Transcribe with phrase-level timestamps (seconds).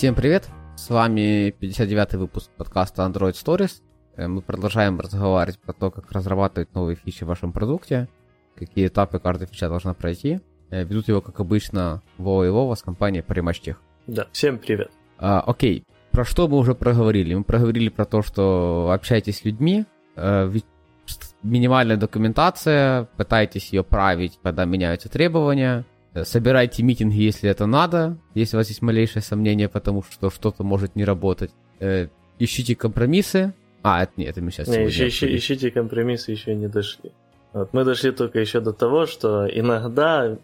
[0.00, 0.48] Всем привет!
[0.76, 3.82] С вами 59-й выпуск подкаста Android Stories.
[4.16, 8.08] Э, мы продолжаем разговаривать про то, как разрабатывать новые фичи в вашем продукте,
[8.56, 10.40] какие этапы каждая фича должна пройти.
[10.70, 13.76] Э, ведут его, как обычно, Вова и Вова с компанией Parimach
[14.06, 14.90] Да, всем привет.
[15.18, 17.34] А, окей, про что мы уже проговорили?
[17.34, 19.84] Мы проговорили про то, что общайтесь с людьми,
[20.16, 20.50] э,
[21.42, 25.84] минимальная документация, пытайтесь ее править, когда меняются требования,
[26.24, 30.96] собирайте митинги, если это надо, если у вас есть малейшее сомнение, потому что что-то может
[30.96, 31.50] не работать.
[31.78, 33.54] Э, ищите компромиссы.
[33.82, 37.12] А, это нет, это мы сейчас не, ищи, ищи, ищите компромиссы, еще не дошли.
[37.52, 40.36] Вот, мы дошли только еще до того, что иногда,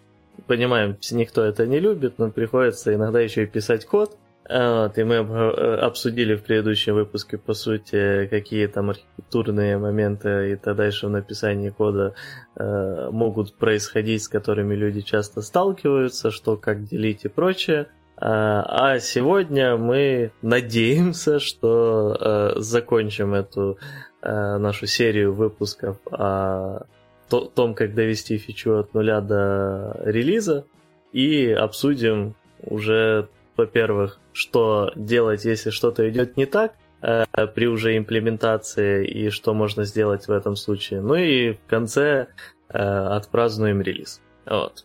[0.46, 4.16] понимаем, никто это не любит, но приходится иногда еще и писать код,
[4.48, 10.56] вот, и мы э, обсудили в предыдущем выпуске, по сути, какие там архитектурные моменты и
[10.56, 12.14] так дальше в написании кода
[12.54, 17.88] э, могут происходить, с которыми люди часто сталкиваются, что как делить и прочее.
[18.18, 23.78] А, а сегодня мы надеемся, что э, закончим эту
[24.22, 26.86] э, нашу серию выпусков о
[27.28, 30.64] том, как довести фичу от нуля до релиза
[31.12, 39.06] и обсудим уже во-первых, что делать, если что-то идет не так э, при уже имплементации
[39.06, 41.00] и что можно сделать в этом случае.
[41.00, 42.26] Ну и в конце
[42.68, 44.20] э, отпразднуем релиз.
[44.44, 44.84] Вот.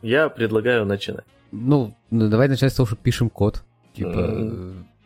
[0.00, 1.24] Я предлагаю начинать.
[1.50, 3.64] Ну, ну давай начать с того, что пишем код.
[3.94, 4.38] Типа,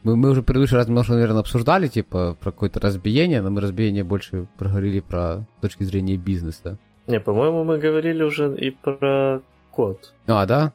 [0.02, 3.62] мы, мы уже в предыдущий раз немножко, наверное, обсуждали, типа, про какое-то разбиение, но мы
[3.62, 6.78] разбиение больше проговорили про точки зрения бизнеса.
[7.06, 9.40] Не, по-моему, мы говорили уже и про
[9.70, 10.12] код.
[10.26, 10.72] А, да?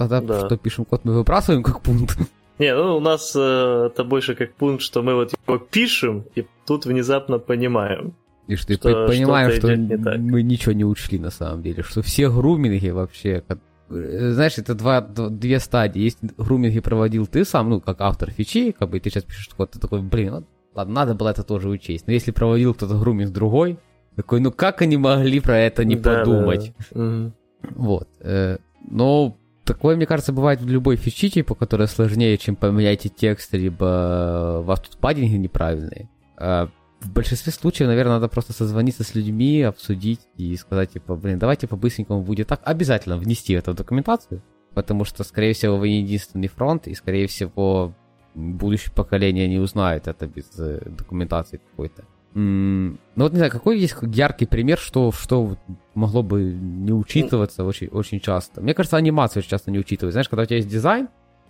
[0.00, 0.46] Тогда да.
[0.46, 2.16] что пишем код, мы выбрасываем как пункт.
[2.58, 6.46] Не, ну у нас э, это больше как пункт, что мы вот его пишем, и
[6.66, 8.14] тут внезапно понимаем.
[8.46, 12.30] И что, что понимаем, что не мы ничего не учли на самом деле, что все
[12.30, 13.44] груминги вообще,
[13.90, 16.00] э, знаешь, это два, две стадии.
[16.00, 19.50] Есть груминги проводил ты сам, ну, как автор фичи, как бы и ты сейчас пишешь
[19.54, 22.06] код, ты такой, блин, ну, ладно, надо было это тоже учесть.
[22.06, 23.78] Но если проводил кто-то груминг другой,
[24.16, 26.72] такой, ну как они могли про это не да, подумать?
[26.90, 27.32] Да, да.
[27.76, 28.08] Вот.
[28.20, 28.56] Э,
[28.90, 29.36] но
[29.70, 34.62] Такое, мне кажется, бывает в любой фичи, типа, которая сложнее, чем поменять текст, либо у
[34.64, 36.08] вас тут паддинги неправильные.
[36.36, 41.38] А в большинстве случаев, наверное, надо просто созвониться с людьми, обсудить и сказать, типа, блин,
[41.38, 42.60] давайте по-быстренькому будет так.
[42.64, 44.42] Обязательно внести это в документацию,
[44.74, 47.94] потому что, скорее всего, вы не единственный фронт, и, скорее всего,
[48.34, 52.02] будущее поколение не узнает это без э, документации какой-то.
[52.32, 55.56] Ну вот не знаю, какой есть яркий пример, что, что
[55.94, 58.60] могло бы не учитываться очень, очень часто.
[58.60, 60.12] Мне кажется, анимация очень часто не учитывается.
[60.12, 61.08] Знаешь, когда у тебя есть дизайн,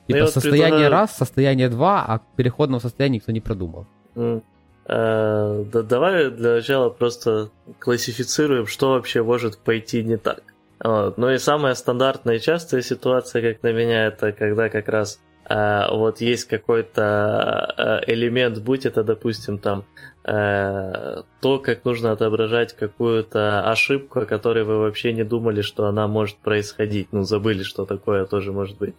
[0.09, 0.91] ну, типа состояние предлагаю...
[0.91, 3.87] раз, состояние два, а переходного состояния никто не продумал.
[4.15, 4.43] Mm.
[4.89, 10.43] Да, давай для начала просто классифицируем, что вообще может пойти не так.
[10.83, 11.19] Вот.
[11.19, 15.95] Ну и самая стандартная и частая ситуация, как на меня, это когда как раз uh,
[15.95, 19.85] вот есть какой-то uh, элемент, будь это, допустим, там
[20.20, 26.07] Э, то, как нужно отображать какую-то ошибку, о которой вы вообще не думали, что она
[26.07, 27.09] может происходить.
[27.11, 28.95] Ну, забыли, что такое тоже может быть.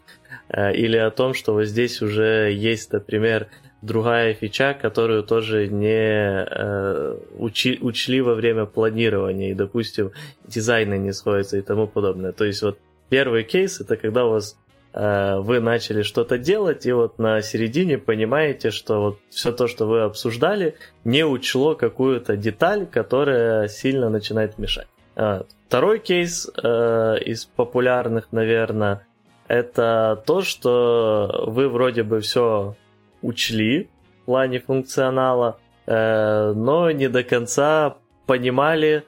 [0.49, 3.47] Э, или о том, что вот здесь уже есть, например,
[3.81, 10.11] другая фича, которую тоже не э, учи, учли во время планирования, и, допустим,
[10.45, 12.33] дизайны не сходятся и тому подобное.
[12.33, 12.77] То есть вот
[13.09, 14.60] первый кейс это когда у вас Э,
[14.94, 20.02] вы начали что-то делать, и вот на середине понимаете, что вот все то, что вы
[20.02, 20.75] обсуждали,
[21.06, 24.88] не учло какую-то деталь, которая сильно начинает мешать.
[25.16, 29.07] Э, второй кейс э, из популярных, наверное,
[29.47, 32.75] это то, что вы вроде бы все
[33.22, 33.90] учли
[34.22, 39.03] в плане функционала, но не до конца понимали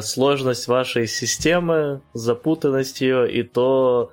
[0.00, 4.12] сложность вашей системы, запутанность ее и то,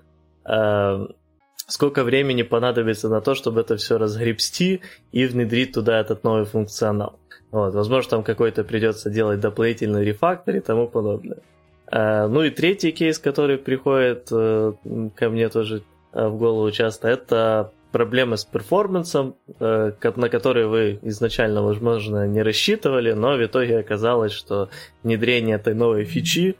[1.67, 4.81] сколько времени понадобится на то, чтобы это все разгребсти
[5.11, 7.19] и внедрить туда этот новый функционал.
[7.51, 11.39] Вот, возможно, там какой-то придется делать дополнительный рефактор и тому подобное.
[11.91, 14.73] Э, ну и третий кейс, который приходит э,
[15.15, 21.61] ко мне тоже э, в голову часто, это проблемы с performance'ом, на которые вы изначально,
[21.61, 24.69] возможно, не рассчитывали, но в итоге оказалось, что
[25.03, 26.55] внедрение этой новой фичи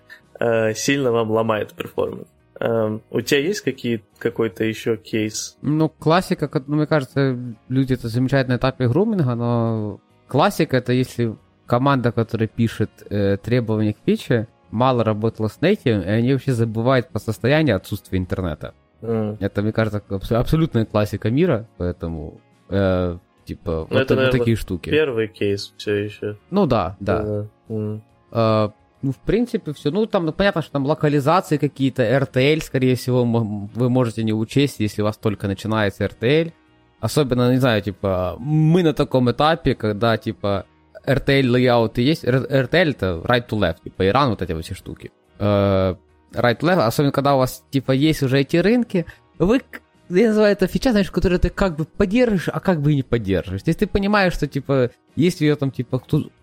[0.75, 2.28] сильно вам ломает performance.
[2.62, 5.58] Эм, у тебя есть какие, какой-то еще кейс?
[5.63, 7.36] Ну, классика, ну, мне кажется,
[7.69, 11.36] люди это замечают на этапе груминга, но классика это если
[11.66, 17.10] команда, которая пишет э, требования к фиче, мало работала с native, и они вообще забывают
[17.10, 18.75] по состоянию отсутствия интернета.
[19.02, 19.38] Mm.
[19.40, 24.56] Это, мне кажется, абсолютная классика мира, поэтому э, типа ну, вот, это, вот наверное, такие
[24.56, 24.92] штуки.
[24.92, 26.38] Первый кейс все еще.
[26.52, 27.48] Ну да, да.
[27.69, 28.02] Mm.
[28.31, 28.69] Э,
[29.01, 29.92] ну, в принципе, все.
[29.92, 34.80] Ну, там, ну, понятно, что там локализации какие-то, RTL, скорее всего, вы можете не учесть,
[34.80, 36.53] если у вас только начинается RTL.
[37.00, 40.65] Особенно, не знаю, типа, мы на таком этапе, когда, типа,
[41.06, 42.24] RTL лейауты есть.
[42.24, 45.12] RTL это right to left, типа, Иран, вот эти вот все штуки.
[45.39, 45.98] Uh,
[46.33, 49.07] right to left, особенно когда у вас, типа, есть уже эти рынки,
[49.39, 49.62] вы
[50.09, 53.03] я называю это фича, знаешь, которую ты как бы поддержишь, а как бы и не
[53.03, 53.63] поддержишь.
[53.63, 56.00] То есть ты понимаешь, что, типа, если ее там, типа,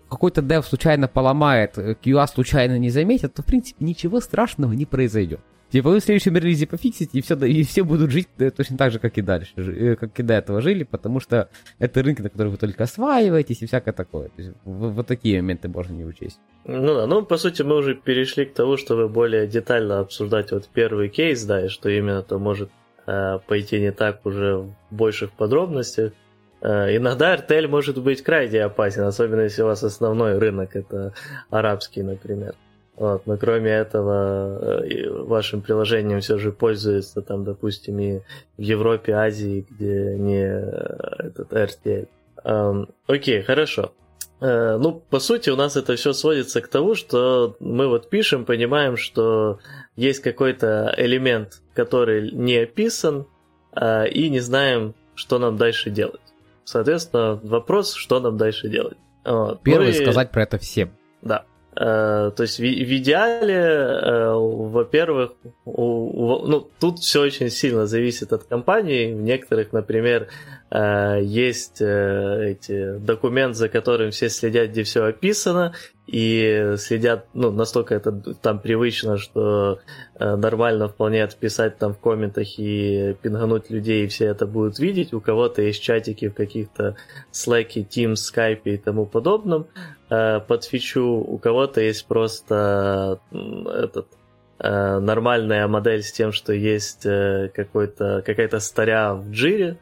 [0.08, 5.40] какой-то дев случайно поломает, QA случайно не заметит, то, в принципе, ничего страшного не произойдет.
[5.70, 8.98] Типа вы в следующем релизе пофиксите, и все, и все будут жить точно так же,
[8.98, 12.52] как и дальше, э, как и до этого жили, потому что это рынки, на которые
[12.52, 14.28] вы только осваиваетесь и всякое такое.
[14.28, 16.40] То есть вот такие моменты можно не учесть.
[16.64, 20.68] Ну да, ну по сути мы уже перешли к тому, чтобы более детально обсуждать вот
[20.72, 22.70] первый кейс, да, и что именно то может
[23.06, 26.12] э, пойти не так уже в больших подробностях.
[26.60, 31.12] Э, иногда RTL может быть крайне опасен, особенно если у вас основной рынок это
[31.50, 32.54] арабский, например.
[32.98, 38.18] Вот, но кроме этого, э, вашим приложением все же пользуется там, допустим, и
[38.56, 42.08] в Европе, Азии, где не э, этот RTL.
[42.42, 43.92] Эм, окей, хорошо.
[44.40, 48.44] Э, ну, по сути, у нас это все сводится к тому, что мы вот пишем,
[48.44, 49.60] понимаем, что
[49.94, 53.26] есть какой-то элемент, который не описан,
[53.80, 56.27] и не знаем, что нам дальше делать.
[56.68, 58.98] Соответственно, вопрос, что нам дальше делать.
[59.24, 59.62] Вот.
[59.62, 60.02] Первый ну и...
[60.02, 60.90] сказать про это всем.
[61.22, 61.46] Да.
[61.74, 65.32] Э, то есть в, в идеале, э, во-первых,
[65.64, 69.14] у, у, ну, тут все очень сильно зависит от компании.
[69.14, 70.28] В некоторых, например,
[70.70, 75.74] есть эти документ, за которым все следят, где все описано,
[76.06, 79.80] и следят, ну, настолько это там привычно, что
[80.18, 85.14] нормально вполне отписать там в комментах и пингануть людей, и все это будут видеть.
[85.14, 86.96] У кого-то есть чатики в каких-то
[87.32, 89.68] Slack, Teams, Skype и тому подобном.
[90.10, 94.06] Э, под фичу, у кого-то есть просто этот
[94.58, 99.78] э, нормальная модель с тем, что есть э, какой-то, какая-то старя в джире,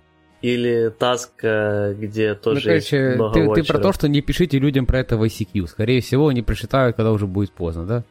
[0.47, 4.59] или таск, где тоже ну, короче, есть много ты, ты про то, что не пишите
[4.59, 5.67] людям про это в ICQ.
[5.67, 8.05] Скорее всего, они прочитают, когда уже будет поздно, да?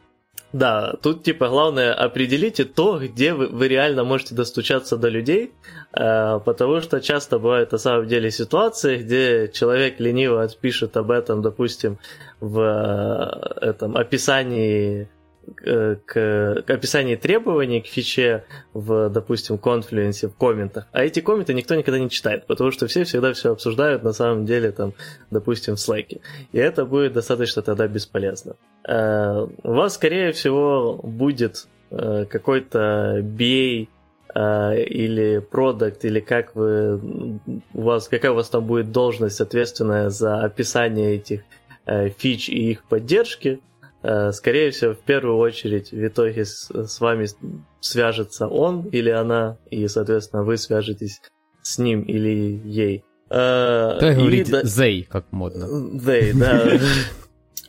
[0.52, 5.52] Да, тут типа главное определите то, где вы, вы реально можете достучаться до людей,
[5.92, 11.42] э, потому что часто бывают на самом деле ситуации, где человек лениво отпишет об этом,
[11.42, 11.98] допустим,
[12.40, 15.15] в э, этом описании Э,
[15.54, 18.44] к, к описанию требований к фиче
[18.74, 20.86] в, допустим, конфлюенсе, в комментах.
[20.92, 24.46] А эти комменты никто никогда не читает, потому что все всегда все обсуждают на самом
[24.46, 24.94] деле, там,
[25.30, 26.20] допустим, в Slack.
[26.52, 28.56] И это будет достаточно тогда бесполезно.
[28.88, 33.88] Э, у вас, скорее всего, будет э, какой-то BA
[34.34, 37.00] или продукт, или как вы,
[37.72, 41.40] у вас, какая у вас там будет должность, ответственная за описание этих
[42.18, 43.75] фич и их поддержки, Э,
[44.32, 47.26] скорее всего, в первую очередь в итоге с, с вами
[47.80, 51.20] свяжется он или она, и, соответственно, вы свяжетесь
[51.62, 53.04] с ним или ей.
[53.28, 54.62] Э, как говорить да...
[54.62, 55.64] they, как модно.
[55.98, 56.78] They, да.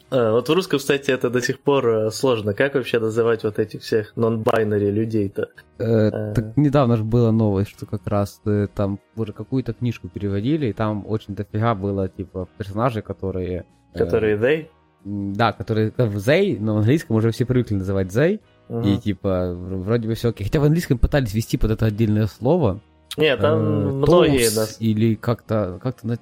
[0.09, 2.53] Э, вот в русском, кстати, это до сих пор сложно.
[2.53, 5.49] Как вообще называть вот этих всех нон-байнери людей-то?
[5.77, 8.41] Так недавно же была новость, что как раз
[8.73, 13.65] там уже какую-то книжку переводили, и там очень дофига было, типа, персонажей, которые...
[13.93, 14.67] Которые they?
[15.03, 18.39] Да, который в Zay, но в английском уже все привыкли называть Zay.
[18.67, 18.95] Uh-huh.
[18.95, 20.45] И типа, вроде бы все окей.
[20.45, 22.81] Хотя в английском пытались ввести под это отдельное слово.
[23.15, 24.65] Нет, там э, многие, да.
[24.79, 26.17] Или как-то, как-то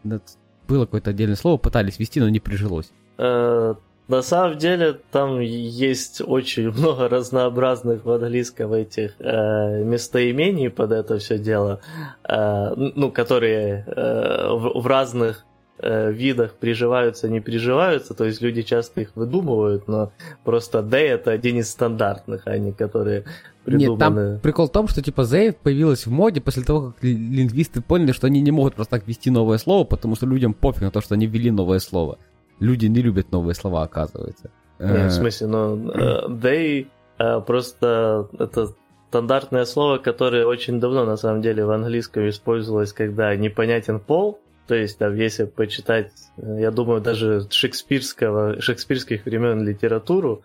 [0.68, 2.92] было какое-то отдельное слово, пытались ввести, но не прижилось.
[3.18, 3.76] Э,
[4.08, 11.18] на самом деле там есть очень много разнообразных в английском этих э, местоимений под это
[11.18, 11.82] все дело,
[12.28, 15.46] э, ну, которые э, в, в разных
[15.80, 20.12] э, видах приживаются, не приживаются, то есть люди часто их выдумывают, но
[20.44, 23.26] просто D это один из стандартных, а не которые
[23.64, 23.90] придуманы.
[23.90, 27.82] Нет, там прикол в том, что типа Z появилась в моде после того, как лингвисты
[27.82, 30.92] поняли, что они не могут просто так ввести новое слово, потому что людям пофиг на
[30.92, 32.18] то, что они ввели новое слово.
[32.60, 34.52] Люди не любят новые слова, оказывается.
[34.80, 36.88] Нет, в э, смысле, но uh, they
[37.20, 38.70] uh, просто это
[39.10, 44.76] стандартное слово, которое очень давно на самом деле в английском использовалось, когда непонятен пол, то
[44.76, 50.42] есть, там, если почитать, э, я думаю, даже шекспирского, шекспирских времен литературу,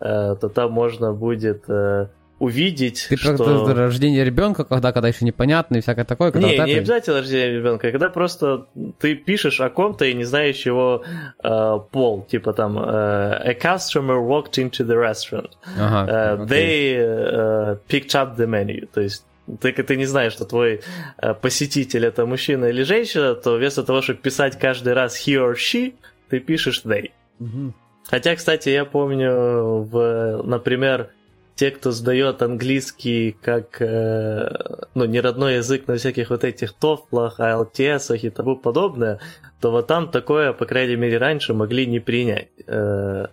[0.00, 3.36] э, то там можно будет э, увидеть, Ты что...
[3.36, 6.30] про рождение ребенка, когда, когда еще непонятно и всякое такое?
[6.32, 8.66] Когда не, вот не обязательно рождение ребенка, когда просто
[8.98, 11.04] ты пишешь о ком-то и не знаешь его
[11.42, 16.48] э, пол, типа там э, a customer walked into the restaurant, ага, uh, okay.
[16.48, 19.24] they uh, picked up the menu, то есть
[19.60, 20.80] ты, ты не знаешь, что твой
[21.18, 25.54] э, посетитель это мужчина или женщина, то вместо того, чтобы писать каждый раз he or
[25.54, 25.94] she,
[26.28, 27.10] ты пишешь they.
[27.40, 27.74] Угу.
[28.08, 31.10] Хотя, кстати, я помню, в, например,
[31.54, 34.50] те, кто сдает английский как, э,
[34.94, 39.20] ну, не родной язык на всяких вот этих тофлах, IELTS и тому подобное,
[39.60, 42.48] то вот там такое, по крайней мере, раньше могли не принять.
[42.66, 43.28] Э,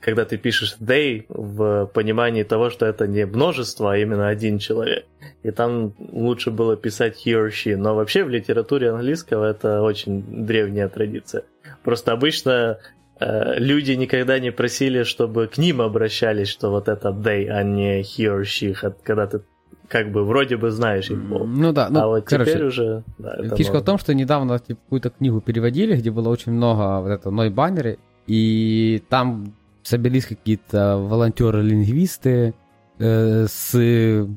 [0.00, 5.04] когда ты пишешь they в понимании того, что это не множество, а именно один человек.
[5.42, 7.76] И там лучше было писать he or she.
[7.76, 11.44] Но вообще в литературе английского это очень древняя традиция.
[11.82, 12.78] Просто обычно
[13.18, 18.02] э, люди никогда не просили, чтобы к ним обращались, что вот это they, а не
[18.02, 19.40] he or she, когда ты
[19.88, 21.46] как бы вроде бы знаешь их пол.
[21.46, 23.04] Ну да, ну, а вот короче, теперь уже...
[23.18, 23.80] Да, фишка можно.
[23.80, 27.98] в том, что недавно типа, какую-то книгу переводили, где было очень много вот этого ной-баннеры,
[28.26, 32.54] и там собрались какие-то волонтеры-лингвисты
[32.98, 34.28] э, с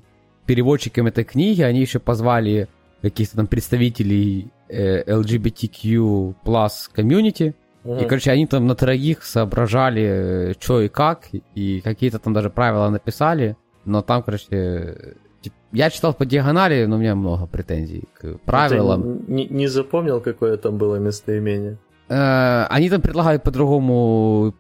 [0.46, 2.68] переводчиком этой книги, они еще позвали
[3.02, 8.04] каких-то там представителей э, LGBTQ plus комьюнити, mm-hmm.
[8.04, 12.90] и, короче, они там на троих соображали, что и как, и какие-то там даже правила
[12.90, 15.16] написали, но там, короче,
[15.72, 19.20] я читал по диагонали, но у меня много претензий к правилам.
[19.26, 21.78] Ты не, не запомнил, какое там было местоимение?
[22.08, 24.54] Э, они там предлагают по-другому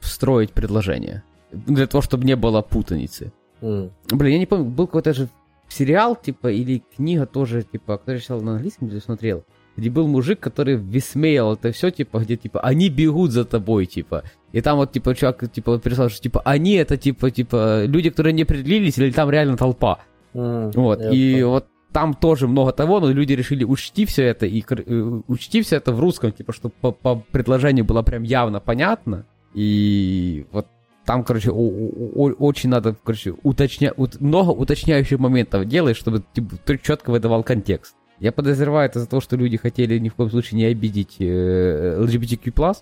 [0.00, 1.22] строить предложение.
[1.52, 3.32] Для того, чтобы не было путаницы.
[3.60, 3.90] Mm.
[4.12, 5.28] Блин, я не помню, был какой-то же
[5.68, 9.44] сериал, типа, или книга тоже, типа, который я читал на английском, где смотрел,
[9.76, 14.24] где был мужик, который висмеял это все, типа, где, типа, они бегут за тобой, типа.
[14.52, 18.32] И там вот, типа, чувак, типа, переслал, что, типа, они это, типа, типа, люди, которые
[18.32, 19.98] не определились, или там реально толпа.
[20.34, 21.50] Mm, вот, и понял.
[21.50, 25.76] вот там тоже много того, но люди решили учти все это, и э, учти все
[25.76, 29.24] это в русском, типа, чтобы по, по предложению было прям явно понятно.
[29.54, 30.66] И вот
[31.04, 33.92] там, короче, очень надо, короче, уточня...
[34.20, 37.96] много уточняющих моментов делать, чтобы типа, ты четко выдавал контекст.
[38.20, 41.96] Я подозреваю это за то, что люди хотели ни в коем случае не обидеть э,
[41.98, 42.76] LGBTQ+,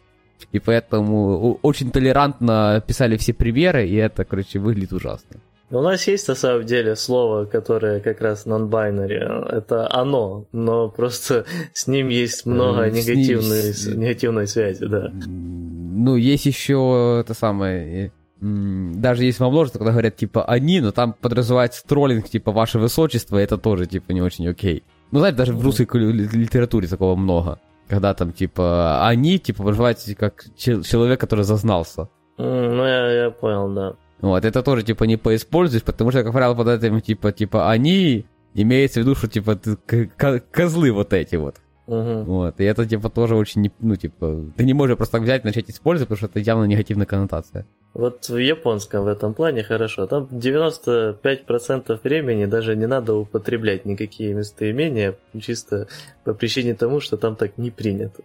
[0.53, 5.41] и поэтому очень толерантно писали все примеры, и это, короче, выглядит ужасно.
[5.71, 9.55] У нас есть на самом деле слово, которое как раз non-binary.
[9.55, 11.45] Это оно, но просто
[11.75, 15.13] с ним есть много негативной, негативной связи, да.
[16.05, 21.13] Ну, есть еще это самое даже если во множестве, когда говорят, типа, они, но там
[21.13, 24.85] подразумевается троллинг, типа, ваше высочество, это тоже, типа, не очень окей.
[25.11, 27.59] Ну, знаете, даже в русской литературе такого много.
[27.89, 32.09] Когда там, типа, они, типа, подразумевается как человек, который зазнался.
[32.37, 33.95] ну, я, я понял, да.
[34.21, 38.27] Вот, это тоже, типа, не поиспользуешь, потому что, как правило, под этим, типа, типа, они,
[38.55, 39.59] имеется в виду, что, типа,
[40.53, 41.57] козлы вот эти вот.
[41.89, 42.25] Угу.
[42.25, 45.47] Вот, и это, типа, тоже очень, ну, типа, ты не можешь просто так взять и
[45.47, 47.65] начать использовать, потому что это явно негативная коннотация.
[47.95, 50.07] Вот в японском в этом плане хорошо.
[50.07, 55.89] Там 95% времени даже не надо употреблять никакие местоимения, чисто
[56.25, 58.23] по причине тому, что там так не принято.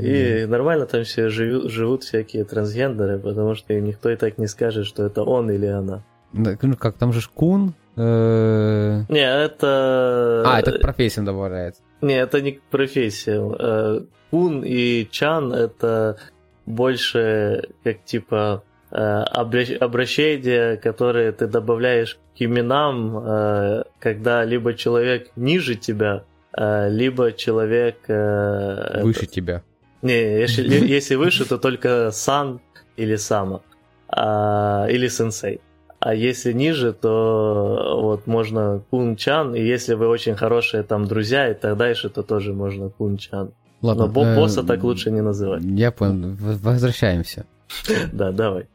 [0.00, 4.46] И нормально там все живут, живут всякие трансгендеры, потому что им никто и так не
[4.46, 6.04] скажет, что это он или она.
[6.32, 7.74] Ну как, там же кун?
[7.96, 10.44] Э, не, это...
[10.46, 11.82] А, это к профессиям добавляется.
[12.00, 13.54] Не, это не к профессиям.
[13.58, 16.18] Э, кун и чан это
[16.66, 26.24] больше как типа э, обращения, которые ты добавляешь к именам, когда либо человек ниже тебя,
[26.56, 27.96] Э, либо человек...
[28.08, 29.32] Э, выше это...
[29.32, 29.62] тебя.
[30.02, 30.62] Не, если,
[30.96, 32.60] если выше, то только сан
[32.96, 33.62] или сама,
[34.08, 35.60] а, или сенсей.
[36.00, 41.54] А если ниже, то вот можно кун-чан, и если вы очень хорошие там друзья и
[41.54, 43.50] так дальше, то тоже можно кун-чан.
[43.82, 45.62] Ладно, Но э, босса так лучше не называть.
[45.62, 47.44] Я понял, возвращаемся.
[48.12, 48.66] Да, давай.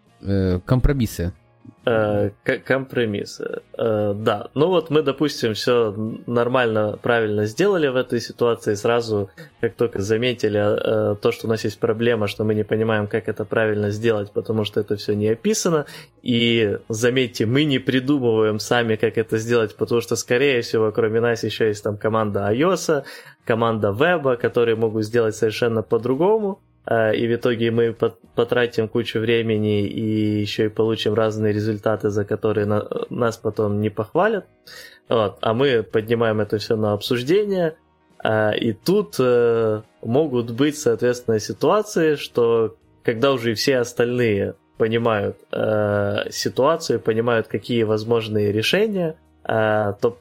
[0.65, 1.33] Компромиссы.
[1.87, 2.31] Э,
[2.65, 3.41] компромисс.
[3.77, 5.93] Э, да, ну вот мы, допустим, все
[6.25, 9.29] нормально, правильно сделали в этой ситуации, сразу,
[9.61, 13.29] как только заметили э, то, что у нас есть проблема, что мы не понимаем, как
[13.29, 15.85] это правильно сделать, потому что это все не описано,
[16.23, 21.43] и заметьте, мы не придумываем сами, как это сделать, потому что, скорее всего, кроме нас
[21.43, 23.03] еще есть там команда iOS,
[23.45, 27.95] команда веба, которые могут сделать совершенно по-другому, и в итоге мы
[28.35, 32.67] потратим кучу времени и еще и получим разные результаты, за которые
[33.09, 34.45] нас потом не похвалят.
[35.09, 35.37] Вот.
[35.41, 37.75] А мы поднимаем это все на обсуждение.
[38.23, 45.37] Э, и тут э, могут быть, соответственно, ситуации, что когда уже все остальные понимают
[46.31, 50.17] ситуацию, понимают, какие возможные решения, то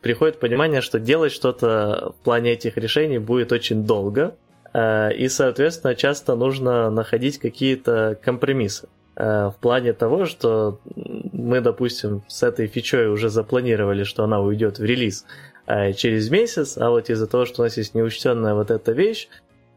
[0.00, 5.94] приходит понимание, что делать что-то в плане этих решений будет очень долго, Э, и, соответственно,
[5.94, 13.08] часто нужно находить какие-то компромиссы э, в плане того, что мы, допустим, с этой фичой
[13.08, 15.24] уже запланировали, что она уйдет в релиз
[15.66, 19.28] э, через месяц, а вот из-за того, что у нас есть неучтенная вот эта вещь,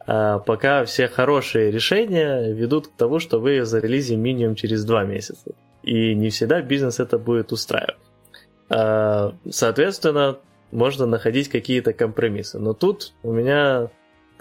[0.06, 5.54] пока все хорошие решения ведут к тому, что вы зарелизим минимум через два месяца.
[5.82, 7.96] И не всегда бизнес это будет устраивать.
[9.50, 10.40] Соответственно,
[10.72, 12.60] можно находить какие-то компромиссы.
[12.60, 13.92] Но тут у меня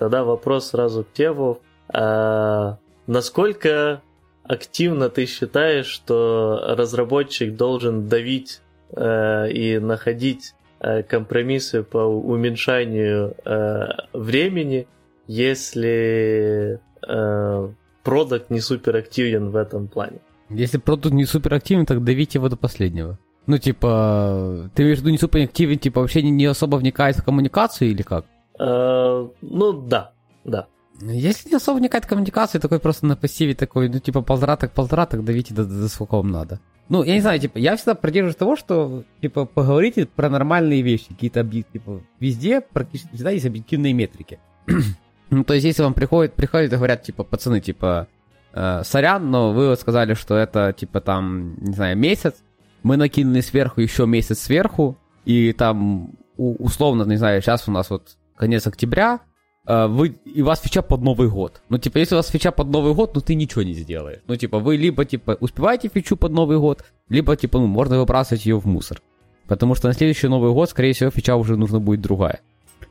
[0.02, 1.61] тогда вопрос сразу к Теву.
[1.88, 4.02] А, насколько
[4.42, 8.62] активно ты считаешь, что разработчик должен давить
[8.97, 14.88] э, и находить э, компромиссы по уменьшанию э, времени,
[15.28, 17.68] если э,
[18.02, 20.18] продукт не супер активен в этом плане?
[20.50, 23.21] Если продукт не супер активен, так давить его до последнего.
[23.47, 27.25] Ну, типа, ты имеешь в виду не супер активен, типа, вообще не особо вникает в
[27.25, 28.25] коммуникацию или как?
[28.59, 30.12] Э, ну, да,
[30.44, 30.66] да.
[31.00, 35.06] Если не особо вникает в такой просто на пассиве такой, ну, типа, полтора так полтора,
[35.06, 36.61] так давите до, до сколько вам надо.
[36.88, 41.09] Ну, я не знаю, типа, я всегда придерживаюсь того, что, типа, поговорите про нормальные вещи,
[41.09, 44.38] какие-то объекты, типа, везде практически всегда есть объективные метрики.
[45.30, 48.09] ну, то есть, если вам приходят, приходят и говорят, типа, пацаны, типа,
[48.52, 52.35] э, сорян, но вы вот сказали, что это, типа, там, не знаю, месяц,
[52.82, 58.16] мы накинули сверху еще месяц сверху, и там, условно, не знаю, сейчас у нас вот
[58.43, 59.21] конец октября,
[59.69, 61.63] э, вы, и у вас фича под Новый год.
[61.69, 64.21] Ну, типа, если у вас фича под Новый год, ну, ты ничего не сделаешь.
[64.27, 68.47] Ну, типа, вы либо, типа, успеваете фичу под Новый год, либо, типа, ну, можно выбрасывать
[68.47, 69.01] ее в мусор.
[69.47, 72.41] Потому что на следующий Новый год, скорее всего, фича уже нужно будет другая.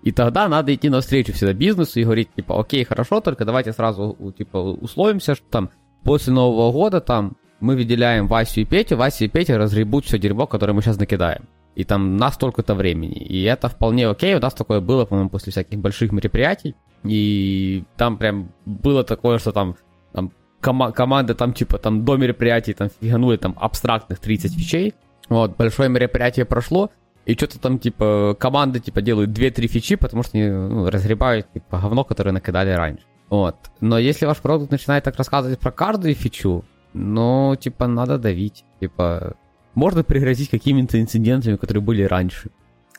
[0.03, 4.15] И тогда надо идти навстречу всегда бизнесу и говорить, типа, окей, хорошо, только давайте сразу,
[4.37, 5.69] типа, условимся, что там
[6.03, 10.47] после Нового года там мы выделяем Васю и Петю, Вася и Петя разгребут все дерьмо,
[10.47, 11.43] которое мы сейчас накидаем.
[11.75, 13.17] И там на столько-то времени.
[13.17, 14.35] И это вполне окей.
[14.35, 16.75] У нас такое было, по-моему, после всяких больших мероприятий.
[17.03, 19.75] И там прям было такое, что там,
[20.11, 24.93] там кома- команды там типа там до мероприятий там фиганули там абстрактных 30 фичей.
[25.29, 26.89] Вот, большое мероприятие прошло,
[27.25, 31.79] и что-то там, типа, команды, типа, делают 2-3 фичи, потому что они ну, разгребают, типа,
[31.79, 33.03] говно, которое накидали раньше.
[33.29, 33.55] Вот.
[33.79, 38.65] Но если ваш продукт начинает так рассказывать про каждую фичу, ну, типа, надо давить.
[38.79, 39.35] Типа,
[39.75, 42.49] можно пригрозить какими-то инцидентами, которые были раньше.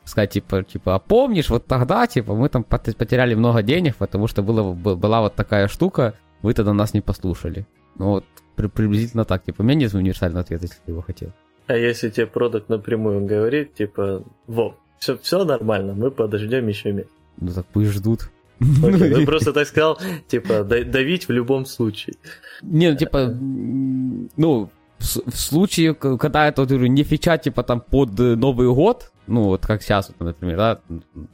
[0.04, 4.42] Сказать, типа, типа, а помнишь, вот тогда, типа, мы там потеряли много денег, потому что
[4.42, 7.66] было, была вот такая штука, вы тогда нас не послушали.
[7.98, 8.24] Ну вот,
[8.56, 9.44] при, приблизительно так.
[9.44, 11.32] Типа, у меня нет универсального ответа, если ты его хотел.
[11.68, 17.10] А если тебе продукт напрямую говорит, типа, во, все, все нормально, мы подождем еще месяц.
[17.40, 18.30] Ну так пусть ждут.
[18.60, 22.14] Okay, ну просто так сказал, типа, давить в любом случае.
[22.62, 24.70] Не, ну типа, ну,
[25.02, 29.82] в, случае, когда это, говорю, не фича, типа, там, под Новый год, ну, вот как
[29.82, 30.80] сейчас, вот, например, да,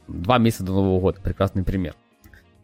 [0.07, 1.95] два месяца до Нового года, прекрасный пример,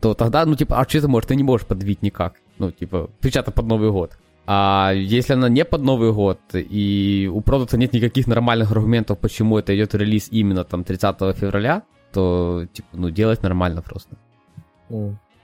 [0.02, 1.28] то тогда, ну, типа, а что ты можешь?
[1.28, 2.36] Ты не можешь подвить никак.
[2.58, 4.18] Ну, типа, фича-то под Новый год.
[4.48, 9.58] А если она не под Новый год, и у продукта нет никаких нормальных аргументов, почему
[9.58, 14.16] это идет релиз именно там 30 февраля, то, типа, ну, делать нормально просто.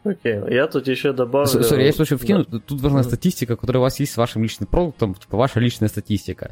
[0.03, 0.53] Окей, okay.
[0.53, 1.47] я тут еще добавлю...
[1.47, 2.59] Сори, я слушаю вкину, да.
[2.59, 6.51] тут важна статистика, которая у вас есть с вашим личным продуктом, типа, ваша личная статистика.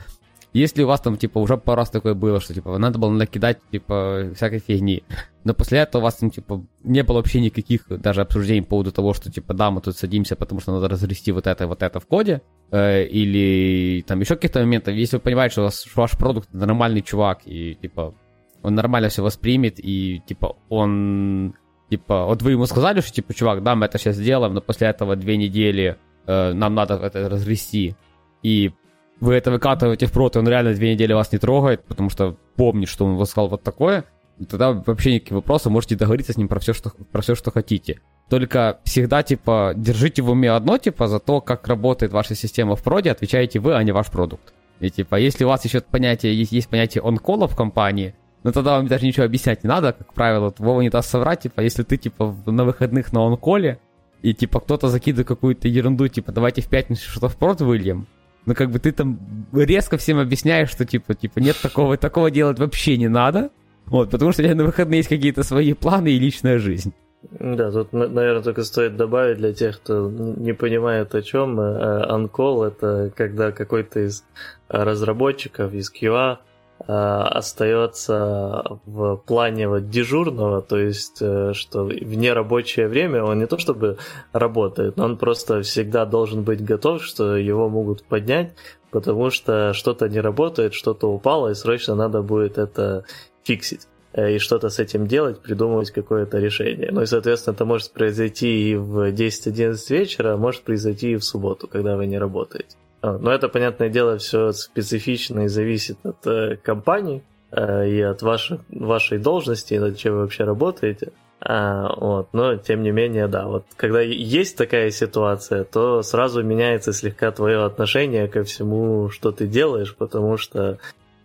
[0.51, 3.59] Если у вас там, типа, уже пару раз такое было, что, типа, надо было накидать,
[3.71, 5.03] типа, всякой фигни,
[5.43, 8.91] но после этого у вас там, типа, не было вообще никаких даже обсуждений по поводу
[8.91, 11.99] того, что, типа, да, мы тут садимся, потому что надо разгрести вот это, вот это
[11.99, 16.01] в коде, э, или там еще каких-то моментов, если вы понимаете, что, у вас, что
[16.01, 18.15] ваш продукт нормальный чувак, и, типа,
[18.63, 21.53] он нормально все воспримет, и, типа, он,
[21.89, 24.88] типа, вот вы ему сказали, что, типа, чувак, да, мы это сейчас сделаем, но после
[24.88, 25.97] этого две недели
[26.28, 27.95] э, нам надо это разгрести,
[28.43, 28.71] и
[29.19, 32.38] вы это выкатываете в прот, и он реально две недели вас не трогает, потому что
[32.56, 34.06] помнит, что он вам сказал вот такое,
[34.47, 37.99] тогда вообще никаких вопросов, можете договориться с ним про все, что, про все, что хотите.
[38.30, 42.84] Только всегда, типа, держите в уме одно, типа, за то, как работает ваша система в
[42.84, 44.54] проде, отвечаете вы, а не ваш продукт.
[44.80, 48.78] И, типа, если у вас еще понятие, есть, есть понятие он-колла в компании, ну тогда
[48.78, 51.97] вам даже ничего объяснять не надо, как правило, Вова не даст соврать, типа, если ты,
[51.97, 53.80] типа, на выходных на он-коле,
[54.21, 58.08] и, типа, кто-то закидывает какую-то ерунду, типа, давайте в пятницу что-то в прод выльем,
[58.45, 59.19] ну, как бы ты там
[59.54, 63.52] резко всем объясняешь, что, типа, типа, нет такого, такого делать вообще не надо.
[63.86, 66.93] Вот, потому что у тебя на выходные есть какие-то свои планы и личная жизнь.
[67.32, 71.60] Да, тут, наверное, только стоит добавить для тех, кто не понимает о чем.
[71.60, 74.23] Анкол— это когда какой-то из
[74.69, 76.48] разработчиков, из QA Э,
[76.88, 83.58] остается в плане вот дежурного, то есть э, что в нерабочее время он не то
[83.58, 83.98] чтобы
[84.32, 88.54] работает, но он просто всегда должен быть готов, что его могут поднять,
[88.92, 93.04] потому что что-то не работает, что-то упало, и срочно надо будет это
[93.44, 96.92] фиксить э, и что-то с этим делать, придумывать какое-то решение.
[96.92, 101.26] Ну и, соответственно, это может произойти и в 10-11 вечера, а может произойти и в
[101.26, 102.78] субботу, когда вы не работаете.
[103.01, 108.21] А, но это, понятное дело, все специфично и зависит от э, компании э, и от
[108.21, 111.12] ваших, вашей должности, над чем вы вообще работаете.
[111.41, 116.91] А, вот, но тем не менее, да, вот когда есть такая ситуация, то сразу меняется
[116.91, 120.79] слегка твое отношение ко всему, что ты делаешь, потому что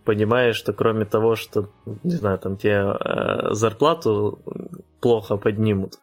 [0.05, 1.69] понимаешь, что кроме того, что,
[2.03, 4.39] не знаю, там тебе э, зарплату
[5.01, 5.99] плохо поднимут,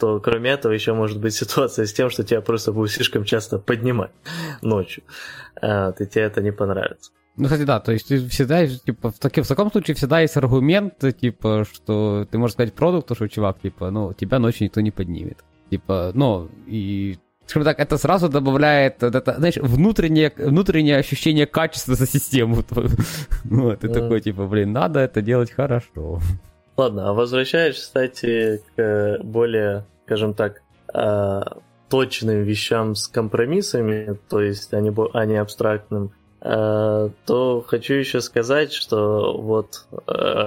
[0.00, 3.58] то кроме этого еще может быть ситуация с тем, что тебя просто будут слишком часто
[3.58, 4.10] поднимать
[4.62, 5.04] ночью,
[5.62, 7.12] э, и тебе это не понравится.
[7.36, 10.94] Ну, кстати, да, то есть всегда, типа, в, таки, в таком случае всегда есть аргумент,
[11.20, 15.38] типа, что ты можешь сказать продукту, что, чувак, типа, ну, тебя ночью никто не поднимет.
[15.70, 22.06] Типа, ну, и скажем так, это сразу добавляет, это, знаешь, внутреннее, внутреннее ощущение качества за
[22.06, 22.64] систему.
[23.44, 26.20] Вот, ты такой, типа, блин, надо это делать хорошо.
[26.80, 30.62] Ладно, а возвращаясь, кстати, к более, скажем так,
[30.94, 31.58] а,
[31.90, 38.22] точным вещам с компромиссами, то есть а не, а не абстрактным, а, то хочу еще
[38.22, 39.88] сказать, что вот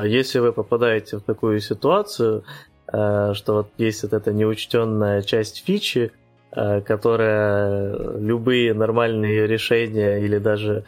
[0.05, 2.45] если вы попадаете в такую ситуацию,
[2.87, 6.13] что вот есть вот эта неучтенная часть фичи,
[6.49, 10.83] которая любые нормальные решения или даже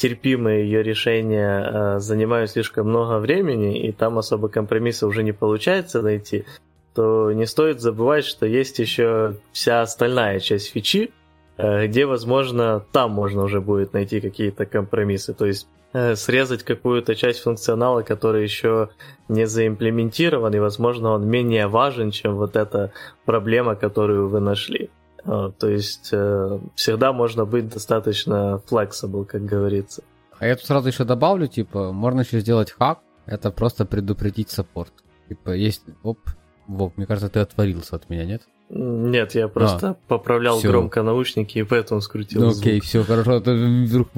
[0.00, 6.00] терпимые ее решения э, занимают слишком много времени, и там особо компромисса уже не получается
[6.00, 6.46] найти,
[6.94, 11.10] то не стоит забывать, что есть еще вся остальная часть фичи,
[11.58, 15.34] э, где, возможно, там можно уже будет найти какие-то компромиссы.
[15.34, 18.88] То есть э, срезать какую-то часть функционала, который еще
[19.28, 22.90] не заимплементирован, и, возможно, он менее важен, чем вот эта
[23.26, 24.88] проблема, которую вы нашли.
[25.24, 30.02] А, то есть э, всегда можно быть достаточно flexible, как говорится.
[30.38, 34.92] А я тут сразу еще добавлю, типа, можно еще сделать хак, это просто предупредить саппорт.
[35.28, 36.18] Типа, есть, оп,
[36.66, 38.42] Вов, мне кажется, ты отворился от меня, нет?
[38.68, 40.68] Нет, я просто а, поправлял всё.
[40.68, 44.08] громко наушники и поэтому скрутил ну, Окей, все хорошо, а то вдруг,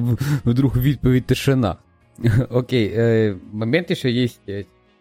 [0.44, 1.78] вдруг відповідь тишина.
[2.50, 4.40] Окей, э, момент еще есть,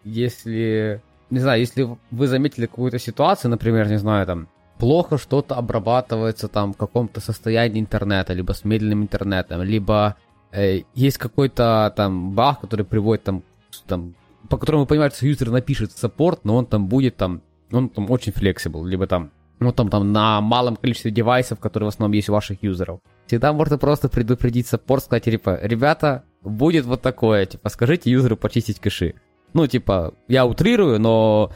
[0.04, 4.48] если, не знаю, если вы заметили какую-то ситуацию, например, не знаю, там,
[4.82, 10.16] плохо что-то обрабатывается там в каком-то состоянии интернета, либо с медленным интернетом, либо
[10.50, 13.44] э, есть какой-то там баг, который приводит там,
[13.86, 14.16] там
[14.48, 18.10] по которому, понимаете, что юзер напишет в support, но он там будет там, он там
[18.10, 22.28] очень flexible, либо там, ну там, там на малом количестве девайсов, которые в основном есть
[22.28, 22.98] у ваших юзеров.
[23.26, 28.80] Всегда можно просто предупредить support, сказать, типа, ребята, будет вот такое, типа, скажите юзеру почистить
[28.80, 29.14] кэши.
[29.54, 31.52] Ну, типа, я утрирую, но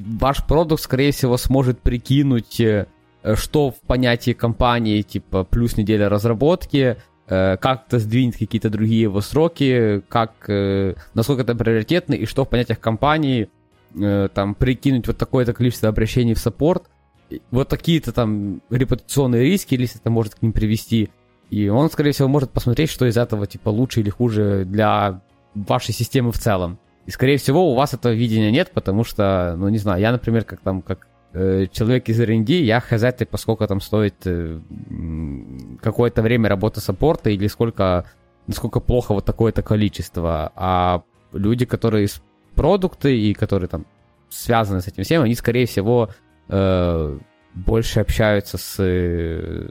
[0.00, 2.86] ваш продукт, скорее всего, сможет прикинуть, э,
[3.34, 10.02] что в понятии компании, типа, плюс неделя разработки, э, как-то сдвинуть какие-то другие его сроки,
[10.08, 13.48] как, э, насколько это приоритетно, и что в понятиях компании,
[13.94, 16.84] там, прикинуть вот такое-то количество обращений в саппорт,
[17.50, 21.10] вот такие-то там репутационные риски, если это может к ним привести,
[21.50, 25.20] и он, скорее всего, может посмотреть, что из этого, типа, лучше или хуже для
[25.54, 26.78] вашей системы в целом.
[27.06, 30.44] И, скорее всего, у вас этого видения нет, потому что, ну, не знаю, я, например,
[30.44, 34.60] как там, как э, человек из R&D, я хз, поскольку там стоит э,
[35.80, 38.04] какое-то время работы саппорта или сколько,
[38.46, 40.52] насколько плохо вот такое-то количество.
[40.54, 42.22] А люди, которые из
[42.54, 43.86] продукты и которые там
[44.28, 46.10] связаны с этим всем, они, скорее всего,
[46.48, 47.18] э,
[47.54, 49.68] больше общаются с э,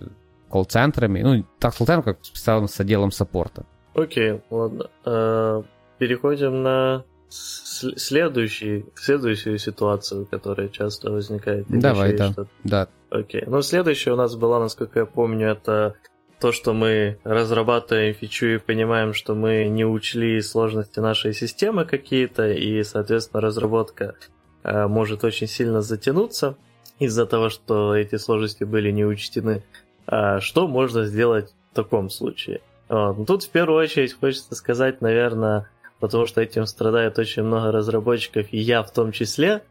[0.49, 3.65] колл-центрами, ну, так с колл-центром, как специально с отделом саппорта.
[3.93, 4.89] Окей, ладно.
[5.05, 5.63] Э,
[5.97, 11.65] переходим на следующий, следующую ситуацию, которая часто возникает.
[11.69, 12.33] Давай, да.
[12.63, 12.87] да.
[13.09, 13.43] Окей.
[13.47, 15.95] Ну, следующая у нас была, насколько я помню, это
[16.39, 22.51] то, что мы разрабатываем фичу и понимаем, что мы не учли сложности нашей системы какие-то,
[22.51, 24.15] и, соответственно, разработка
[24.63, 26.55] э, может очень сильно затянуться
[26.99, 29.63] из-за того, что эти сложности были не учтены.
[30.07, 32.61] А что можно сделать в таком случае?
[32.89, 33.17] Вот.
[33.19, 35.69] Ну, тут в первую очередь хочется сказать, наверное,
[36.01, 39.61] потому что этим страдает очень много разработчиков, и я в том числе.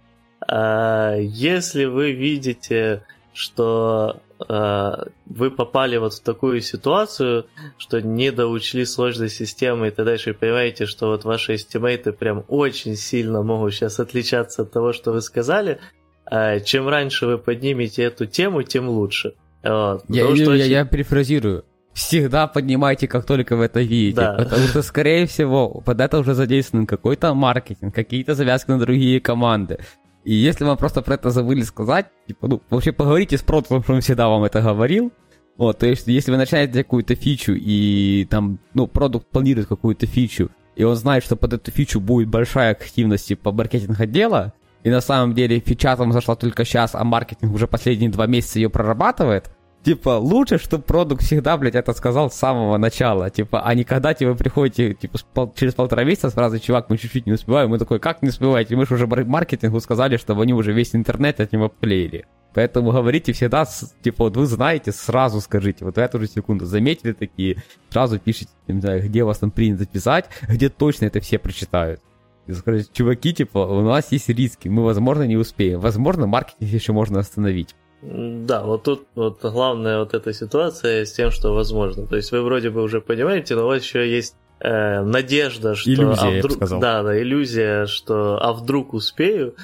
[0.49, 3.03] А, если вы видите,
[3.35, 10.07] что а, вы попали вот в такую ситуацию, что не доучли сложность системы и так
[10.07, 14.93] дальше, и понимаете, что вот ваши эстимейты прям очень сильно могут сейчас отличаться от того,
[14.93, 15.81] что вы сказали,
[16.25, 19.35] а, чем раньше вы поднимете эту тему, тем лучше.
[19.65, 20.57] Вот, я, я, очень...
[20.57, 24.21] я, я перефразирую всегда поднимайте, как только вы это видите.
[24.21, 24.35] Да.
[24.35, 29.79] Потому что, скорее всего, под это уже задействован какой-то маркетинг, какие-то завязки на другие команды.
[30.25, 33.95] И если вам просто про это забыли сказать, типа, ну, вообще поговорите с продуктом, что
[33.95, 35.13] он всегда вам это говорил.
[35.57, 40.51] Вот, то есть, если вы начинаете какую-то фичу, и там, ну, продукт планирует какую-то фичу,
[40.75, 44.91] и он знает, что под эту фичу будет большая активность по типа, маркетинг отдела, и
[44.91, 48.71] на самом деле фича там зашла только сейчас, а маркетинг уже последние два месяца ее
[48.71, 49.51] прорабатывает,
[49.83, 53.31] Типа, лучше, чтобы продукт всегда, блядь, это сказал с самого начала.
[53.31, 56.99] Типа, а не когда типа, вы приходите, типа, пол, через полтора месяца сразу, чувак, мы
[56.99, 57.71] чуть-чуть не успеваем.
[57.71, 58.77] Мы такой, как не успеваете?
[58.77, 62.27] Мы же уже маркетингу сказали, чтобы они уже весь интернет от него обклеили.
[62.53, 63.67] Поэтому говорите всегда,
[64.03, 68.51] типа, вот вы знаете, сразу скажите, вот в эту же секунду заметили такие, сразу пишите,
[68.67, 72.03] не знаю, где вас там принято писать, где точно это все прочитают.
[72.47, 75.81] И скажите, чуваки, типа, у нас есть риски, мы, возможно, не успеем.
[75.81, 77.77] Возможно, маркетинг еще можно остановить.
[78.03, 82.07] Да, вот тут вот главная вот эта ситуация с тем, что возможно.
[82.07, 85.91] То есть вы вроде бы уже понимаете, но у вас еще есть э, надежда, что
[85.91, 89.55] иллюзия, а вдруг, да, да, иллюзия, что а вдруг успею.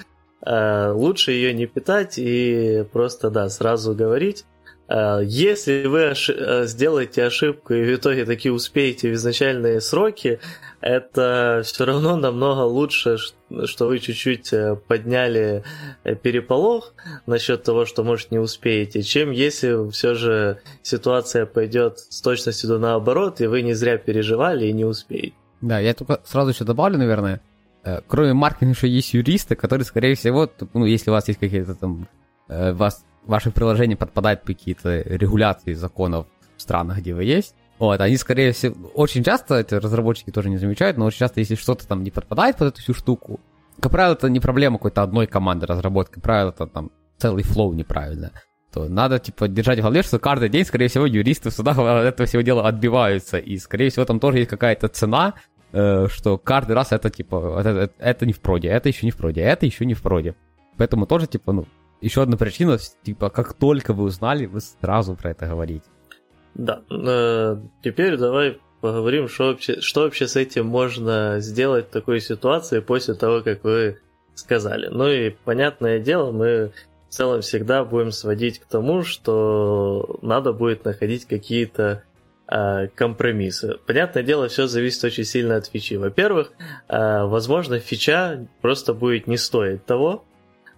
[0.44, 4.44] Э, лучше ее не питать и просто да сразу говорить.
[4.88, 10.38] Э, если вы ошиб- э, сделаете ошибку и в итоге таки успеете в изначальные сроки,
[10.80, 13.16] это все равно намного лучше,
[13.64, 15.64] что вы чуть-чуть э, подняли
[16.22, 16.94] переполох
[17.26, 22.78] насчет того, что, может, не успеете, чем если все же ситуация пойдет с точностью до
[22.78, 25.34] наоборот, и вы не зря переживали и не успеете.
[25.60, 27.40] Да, я только сразу еще добавлю, наверное,
[28.06, 32.06] кроме маркетинга еще есть юристы, которые, скорее всего, ну, если у вас есть какие-то там,
[32.48, 38.16] вас, ваше приложение подпадает под какие-то регуляции законов в странах, где вы есть, вот, они,
[38.16, 42.02] скорее всего, очень часто, эти разработчики тоже не замечают, но очень часто, если что-то там
[42.02, 43.40] не подпадает под эту всю штуку,
[43.80, 47.74] как правило, это не проблема какой-то одной команды разработки, как правило, это там целый флоу
[47.74, 48.32] неправильно,
[48.72, 52.04] то надо, типа, держать в голове, что каждый день, скорее всего, юристы в судах от
[52.04, 55.34] этого всего дела отбиваются, и, скорее всего, там тоже есть какая-то цена,
[55.72, 59.16] э, что каждый раз это, типа, это, это не в проде, это еще не в
[59.18, 60.34] проде, это еще не в проде.
[60.78, 61.66] Поэтому тоже, типа, ну,
[62.00, 65.84] еще одна причина, типа, как только вы узнали, вы сразу про это говорите.
[66.54, 66.82] Да.
[66.90, 72.80] Э, теперь давай поговорим, что вообще, что вообще с этим можно сделать в такой ситуации
[72.80, 73.98] после того, как вы
[74.34, 74.88] сказали.
[74.88, 76.72] Ну и понятное дело, мы
[77.08, 82.04] в целом всегда будем сводить к тому, что надо будет находить какие-то
[82.48, 83.78] э, компромиссы.
[83.86, 85.94] Понятное дело, все зависит очень сильно от фичи.
[85.94, 86.52] Во-первых,
[86.88, 90.24] э, возможно, фича просто будет не стоить того,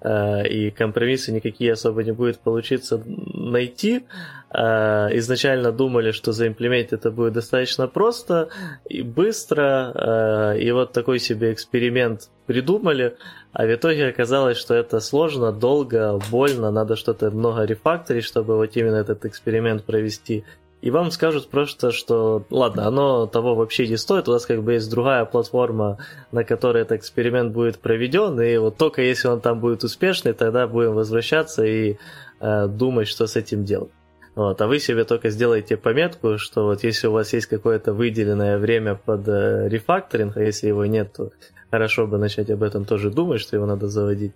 [0.05, 4.05] и компромиссы никакие особо не будет получиться найти.
[4.51, 8.49] Э, изначально думали, что заимплементить это будет достаточно просто
[8.89, 13.17] и быстро, э, и вот такой себе эксперимент придумали,
[13.53, 18.75] а в итоге оказалось, что это сложно, долго, больно, надо что-то много рефакторить, чтобы вот
[18.75, 20.45] именно этот эксперимент провести
[20.81, 24.75] и вам скажут просто, что ладно, оно того вообще не стоит, у нас как бы
[24.75, 25.99] есть другая платформа,
[26.31, 30.69] на которой этот эксперимент будет проведен, и вот только если он там будет успешный, тогда
[30.69, 31.97] будем возвращаться и
[32.41, 33.91] э, думать, что с этим делать.
[34.37, 38.57] Вот, а вы себе только сделаете пометку, что вот если у вас есть какое-то выделенное
[38.59, 41.33] время под э, рефакторинг, а если его нет, то
[41.73, 44.33] хорошо бы начать об этом тоже думать, что его надо заводить,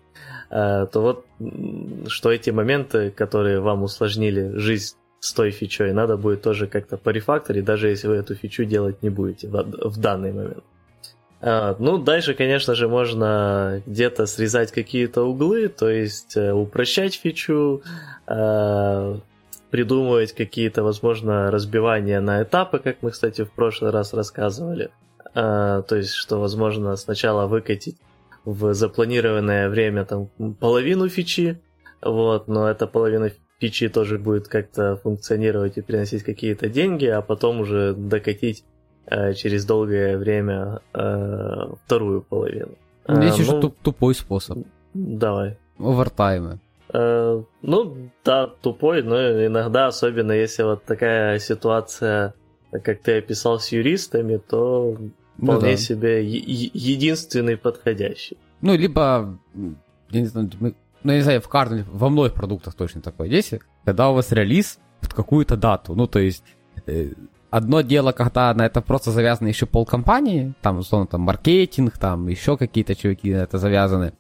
[0.51, 1.27] э, то вот
[2.09, 7.65] что эти моменты, которые вам усложнили жизнь с той фичой, надо будет тоже как-то порефакторить,
[7.65, 10.65] даже если вы эту фичу делать не будете в, в данный момент.
[11.41, 17.83] А, ну, дальше, конечно же, можно где-то срезать какие-то углы, то есть э, упрощать фичу,
[18.27, 19.17] э,
[19.71, 24.91] придумывать какие-то, возможно, разбивания на этапы, как мы, кстати, в прошлый раз рассказывали.
[25.37, 27.97] Э, то есть, что, возможно, сначала выкатить
[28.45, 30.27] в запланированное время там
[30.59, 31.61] половину фичи,
[32.01, 33.31] вот, но эта половина
[33.63, 38.65] фичи тоже будет как-то функционировать и приносить какие-то деньги, а потом уже докатить
[39.07, 42.73] э, через долгое время э, вторую половину.
[43.07, 44.59] Ну, есть еще ну, тупой способ.
[44.95, 45.57] Давай.
[45.79, 46.59] Овертаймы.
[46.93, 52.35] Э, ну, да, тупой, но иногда, особенно если вот такая ситуация,
[52.71, 54.97] как ты описал с юристами, то
[55.39, 55.77] ну вполне ну, да.
[55.77, 58.39] себе е- единственный подходящий.
[58.61, 59.39] Ну, либо,
[60.11, 60.51] я не знаю,
[61.05, 64.33] ну, я не знаю, в каждом, во многих продуктах точно такое есть, когда у вас
[64.33, 66.45] релиз под какую-то дату, ну, то есть,
[66.87, 67.13] э,
[67.51, 72.57] одно дело, когда на это просто завязаны еще полкомпании, там, условно, там, маркетинг, там, еще
[72.57, 74.13] какие-то чуваки на это завязаны,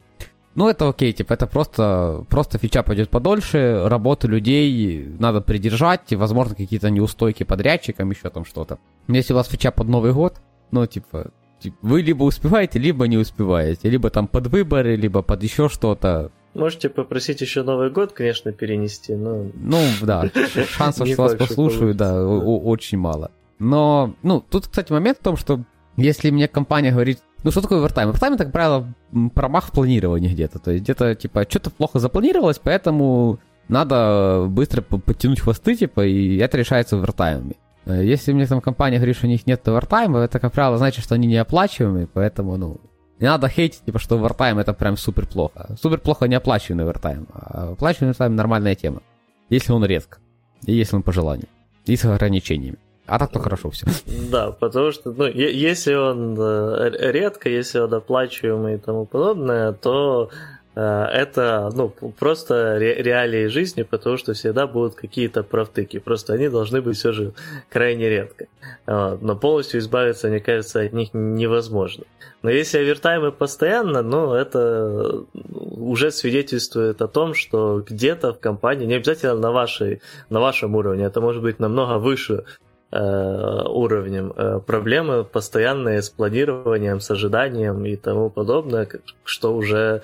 [0.54, 6.54] ну, это окей, типа, это просто, просто фича пойдет подольше, работу людей надо придержать, возможно,
[6.54, 8.78] какие-то неустойки подрядчикам, еще там что-то.
[9.08, 13.16] Если у вас фича под Новый год, ну, типа, типа вы либо успеваете, либо не
[13.16, 18.52] успеваете, либо там под выборы, либо под еще что-то, Можете попросить еще Новый год, конечно,
[18.52, 19.46] перенести, но...
[19.54, 20.30] Ну, да,
[20.68, 23.30] шансов, что вас послушают, да, очень мало.
[23.58, 25.60] Но, ну, тут, кстати, момент в том, что
[25.96, 28.10] если мне компания говорит, ну, что такое овертайм?
[28.10, 28.92] Овертайм, как правило,
[29.34, 30.58] промах в планировании где-то.
[30.58, 36.58] То есть где-то, типа, что-то плохо запланировалось, поэтому надо быстро подтянуть хвосты, типа, и это
[36.58, 37.56] решается овертаймами.
[37.86, 41.04] Э, если мне там компания говорит, что у них нет овертайма, это, как правило, значит,
[41.04, 42.80] что они не оплачиваемые, поэтому, ну,
[43.22, 45.76] не надо хейтить, типа, что овертайм это прям супер плохо.
[45.80, 47.28] Супер плохо не оплачиваемый овертайм.
[47.32, 49.00] А оплачиваемый овертайм нормальная тема.
[49.48, 50.18] Если он редко.
[50.66, 51.46] И если он по желанию.
[51.86, 52.78] И с ограничениями.
[53.06, 53.86] А так то хорошо все.
[54.30, 60.30] Да, потому что, ну, если он э, редко, если он оплачиваемый и тому подобное, то
[60.74, 65.98] это ну, просто ре- реалии жизни, потому что всегда будут какие-то правтыки.
[65.98, 67.32] Просто они должны быть все же
[67.68, 68.46] крайне редко.
[68.86, 72.04] Но полностью избавиться, мне кажется, от них невозможно.
[72.42, 78.94] Но если овертаймы постоянно, ну, это уже свидетельствует о том, что где-то в компании, не
[78.94, 82.44] обязательно на, вашей, на вашем уровне, это может быть намного выше
[82.90, 88.88] э, уровнем э, проблемы постоянные с планированием, с ожиданием и тому подобное,
[89.24, 90.02] что уже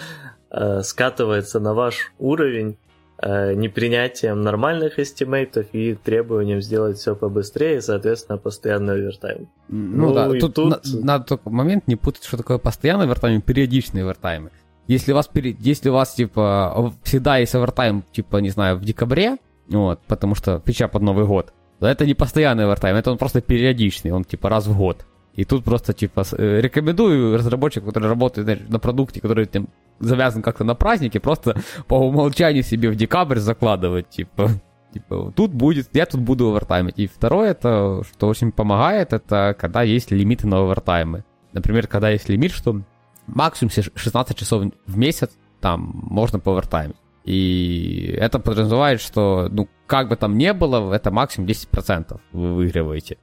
[0.50, 2.78] э, скатывается на ваш уровень
[3.20, 9.48] э, непринятием нормальных эстимейтов и требованием сделать все побыстрее, соответственно, постоянный овертайм.
[9.68, 10.70] Ну, ну да, тут, тут...
[10.70, 14.50] На, надо только момент не путать, что такое постоянный овертайм и периодичный овертайм.
[14.86, 19.36] Если у вас, если у вас типа, всегда есть овертайм, типа, не знаю, в декабре,
[19.68, 23.42] вот, потому что фича под Новый год, то это не постоянный овертайм, это он просто
[23.42, 25.04] периодичный, он типа раз в год.
[25.38, 29.68] И тут просто, типа, э, рекомендую разработчику, который работает знаешь, на продукте, который там,
[30.00, 31.54] завязан как-то на празднике, просто
[31.86, 34.50] по умолчанию себе в декабрь закладывать, типа,
[34.92, 36.98] типа, тут будет, я тут буду овертаймить.
[36.98, 41.22] И второе, это, что очень помогает, это когда есть лимиты на овертаймы.
[41.52, 42.82] Например, когда есть лимит, что
[43.28, 46.96] максимум 16 часов в месяц там можно повертаймить.
[47.24, 53.18] И это подразумевает, что, ну, как бы там ни было, это максимум 10% вы выигрываете.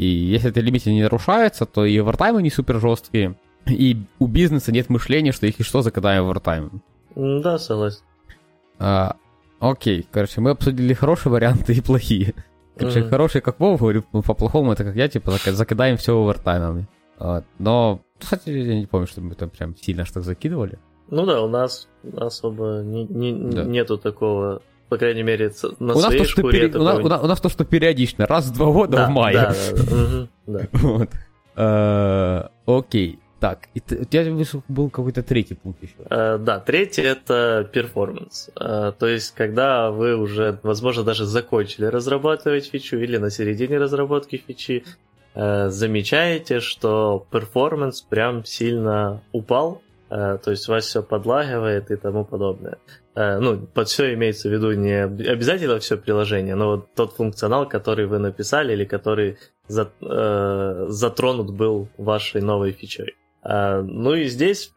[0.00, 3.34] И если эти лимиты не нарушаются, то и овертаймы не супер жесткие,
[3.66, 6.82] и у бизнеса нет мышления, что их и что закидаем овертаймом.
[7.14, 8.00] Да, согласен.
[8.78, 9.16] А,
[9.58, 12.32] окей, короче, мы обсудили хорошие варианты и плохие.
[12.78, 13.10] Короче, mm-hmm.
[13.10, 16.88] хорошие, как Вов говорю, ну, по-плохому это как я, типа, закидаем все овертаймами.
[17.18, 20.78] А, но, кстати, я не помню, что мы там прям сильно что закидывали.
[21.10, 23.64] Ну да, у нас особо не, не, да.
[23.64, 26.68] нету такого по крайней мере, на у своей нас то, шкуре.
[26.68, 26.78] Пере...
[26.78, 29.10] У, нас, у, нас, у нас то, что периодично, раз в два года да, в
[29.10, 29.34] мае.
[29.34, 30.02] Да, да, да.
[30.02, 30.60] Угу, да.
[30.72, 31.10] Вот.
[31.54, 33.20] А, окей.
[33.38, 35.94] Так, и у тебя был какой-то третий пункт еще.
[36.10, 38.50] Э, да, третий это performance.
[38.54, 44.42] Э, то есть, когда вы уже, возможно, даже закончили разрабатывать фичу или на середине разработки
[44.46, 44.84] фичи,
[45.32, 52.76] замечаете, что performance прям сильно упал, то есть у вас все подлагивает и тому подобное.
[53.14, 58.06] Ну, под все имеется в виду не обязательно все приложение, но вот тот функционал, который
[58.06, 63.14] вы написали или который затронут был вашей новой фичой.
[63.42, 64.72] А, ну и здесь,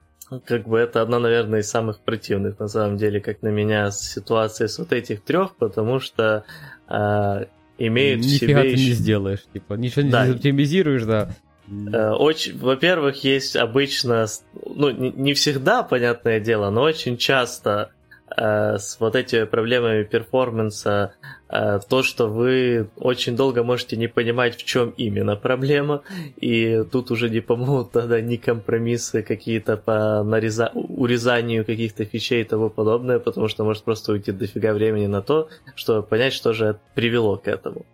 [0.45, 4.67] как бы это одна, наверное, из самых противных, на самом деле, как на меня, ситуация
[4.67, 6.45] с вот этих трех, потому что
[6.87, 7.45] а,
[7.77, 8.61] имеют Нифига в себе...
[8.61, 8.85] ты еще...
[8.85, 10.27] не сделаешь, типа, ничего да.
[10.27, 11.29] не оптимизируешь, да.
[11.67, 14.28] Э, очень, во-первых, есть обычно,
[14.65, 17.91] ну, не всегда, понятное дело, но очень часто
[18.36, 21.13] Э, с вот этими проблемами перформанса,
[21.49, 26.02] э, то, что вы очень долго можете не понимать, в чем именно проблема,
[26.38, 30.71] и тут уже не помогут тогда ни компромиссы какие-то по нареза...
[30.73, 35.49] урезанию каких-то фичей и тому подобное, потому что может просто уйти дофига времени на то,
[35.76, 37.86] чтобы понять, что же привело к этому.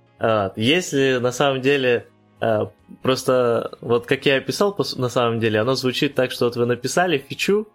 [0.57, 2.05] Если на самом деле
[3.01, 7.17] Просто вот как я описал, на самом деле, оно звучит так, что вот вы написали
[7.17, 7.67] фичу,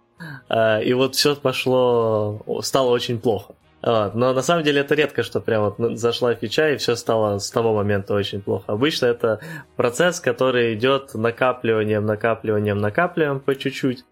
[0.48, 3.54] а, и вот все пошло, стало очень плохо.
[3.82, 7.50] Но на самом деле это редко, что прям вот зашла фича и все стало с
[7.50, 8.72] того момента очень плохо.
[8.72, 9.40] Обычно это
[9.76, 14.04] процесс, который идет накапливанием, накапливанием, накапливанием по чуть-чуть,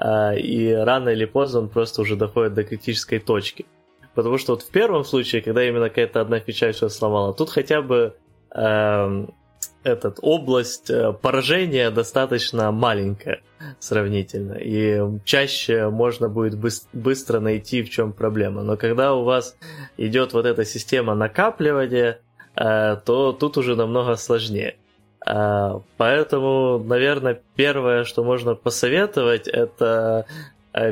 [0.00, 3.66] а, и рано или поздно он просто уже доходит до критической точки.
[4.14, 7.80] Потому что вот в первом случае, когда именно какая-то одна фича все сломала, тут хотя
[7.80, 8.16] бы
[8.50, 9.32] эм,
[9.84, 13.40] этот, область э, поражения достаточно маленькая
[13.78, 16.58] сравнительно, и чаще можно будет
[16.92, 18.62] быстро найти, в чем проблема.
[18.62, 19.56] Но когда у вас
[19.96, 22.20] идет вот эта система накапливания,
[22.56, 24.76] э, то тут уже намного сложнее.
[25.26, 30.26] Э, поэтому, наверное, первое, что можно посоветовать, это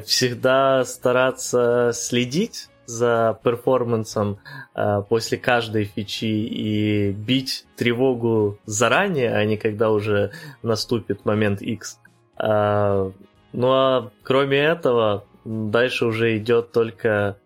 [0.05, 4.39] всегда стараться следить за перформансом
[4.75, 12.01] э, после каждой фичи и бить тревогу заранее, а не когда уже наступит момент X.
[12.39, 13.11] Э,
[13.53, 17.37] ну а кроме этого, дальше уже идет только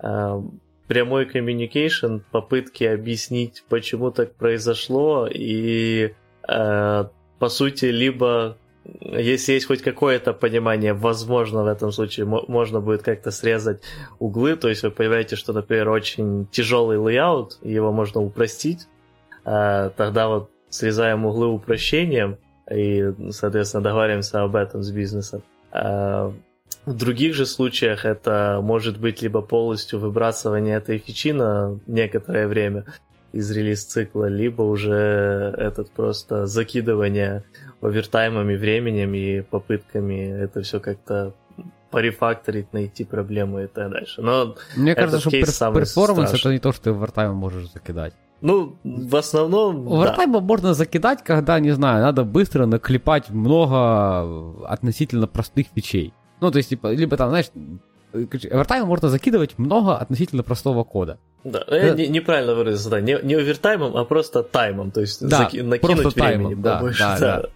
[0.00, 0.42] э,
[0.86, 6.14] прямой communication, попытки объяснить, почему так произошло, и
[6.48, 7.04] э,
[7.38, 8.56] по сути либо
[9.00, 13.80] если есть хоть какое-то понимание, возможно, в этом случае можно будет как-то срезать
[14.18, 18.86] углы, то есть вы понимаете, что, например, очень тяжелый layout, его можно упростить,
[19.44, 22.36] а, тогда вот срезаем углы упрощением
[22.70, 25.42] и, соответственно, договариваемся об этом с бизнесом.
[25.72, 26.32] А,
[26.86, 32.84] В других же случаях это может быть либо полностью выбрасывание этой фичи на некоторое время
[33.34, 37.44] из релиз-цикла, либо уже этот просто закидывание
[37.80, 41.34] овертаймами, временем и попытками это все как-то
[41.90, 44.22] порефакторить, найти проблемы и так дальше.
[44.22, 48.14] Но Мне кажется, что перформанс это не то, что ты овертаймом можешь закидать.
[48.40, 50.46] Ну, в основном, Овертайма да.
[50.46, 56.12] можно закидать, когда, не знаю, надо быстро наклепать много относительно простых фичей.
[56.40, 57.46] Ну, то есть, типа, либо там, знаешь,
[58.14, 61.18] овертаймом можно закидывать много относительно простого кода.
[61.42, 62.06] Да, я это...
[62.06, 65.60] неправильно выразился, да, не, не овертаймом, а просто таймом, то есть да, заки...
[65.60, 66.98] накинуть просто времени таймом, да, побольше.
[67.00, 67.42] Да, да.
[67.42, 67.48] да.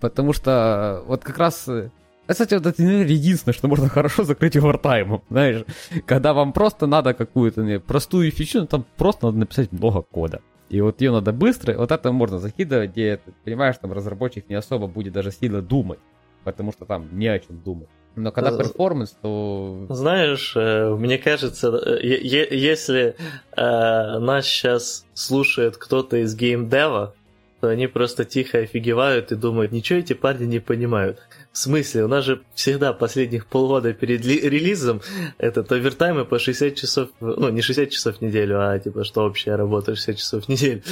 [0.00, 1.90] Потому что вот как раз э,
[2.26, 5.22] кстати, вот это, наверное, единственное, что можно хорошо закрыть овертаймом.
[5.30, 5.64] Знаешь,
[6.06, 10.40] когда вам просто надо какую-то не, простую фичу, ну, там просто надо написать много кода.
[10.68, 14.56] И вот ее надо быстро, вот это можно закидывать, где, ты понимаешь, там разработчик не
[14.56, 16.00] особо будет даже сильно думать,
[16.42, 17.88] потому что там не о чем думать.
[18.16, 19.86] Но когда э, перформанс, то...
[19.90, 23.14] Знаешь, э, мне кажется, э, если
[23.54, 27.14] нас сейчас слушает кто-то из геймдева,
[27.66, 31.18] то они просто тихо офигевают и думают, ничего эти парни не понимают.
[31.50, 32.04] В смысле?
[32.04, 35.00] У нас же всегда последних полгода перед ли- релизом
[35.38, 39.56] этот овертаймы по 60 часов, ну не 60 часов в неделю, а типа что общая
[39.56, 40.82] работа 60 часов в неделю.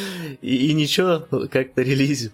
[0.43, 2.33] И, и ничего, как-то релизим.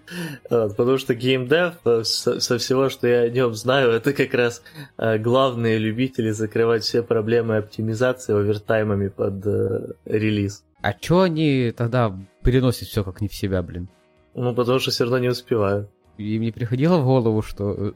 [0.48, 4.32] Вот, потому что геймдев, э, со, со всего, что я о нем знаю, это как
[4.32, 4.62] раз
[4.96, 10.64] э, главные любители закрывать все проблемы оптимизации овертаймами под э, релиз.
[10.80, 13.90] А чё они тогда переносят все как не в себя, блин?
[14.34, 15.88] Ну, потому что все равно не успеваю.
[16.18, 17.94] И мне приходило в голову, что...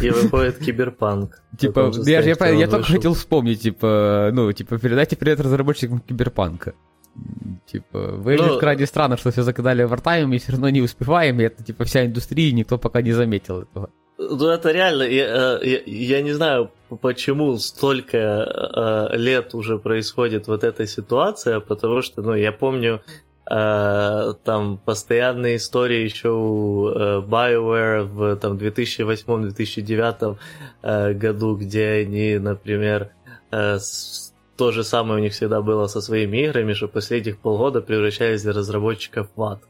[0.00, 1.42] И выходит киберпанк.
[1.58, 6.74] Типа, я, я, я, я только хотел вспомнить, типа, ну, типа, передайте привет разработчикам киберпанка.
[7.66, 11.44] Типа, выглядит ну, крайне странно, что все закидали овертайм и все равно не успеваем, и
[11.44, 13.90] это, типа, вся индустрия, никто пока не заметил этого.
[14.18, 16.70] Ну, это реально, я, э, я, я не знаю,
[17.00, 18.16] почему столько
[19.12, 23.02] э, лет уже происходит вот эта ситуация, потому что, ну, я помню,
[23.48, 30.36] Uh, там постоянные истории еще у uh, BioWare в там, 2008-2009
[30.82, 33.10] uh, году, где они, например,
[33.50, 38.52] то же самое у них всегда было со своими играми, что последних полгода превращались для
[38.52, 39.62] разработчиков в ад.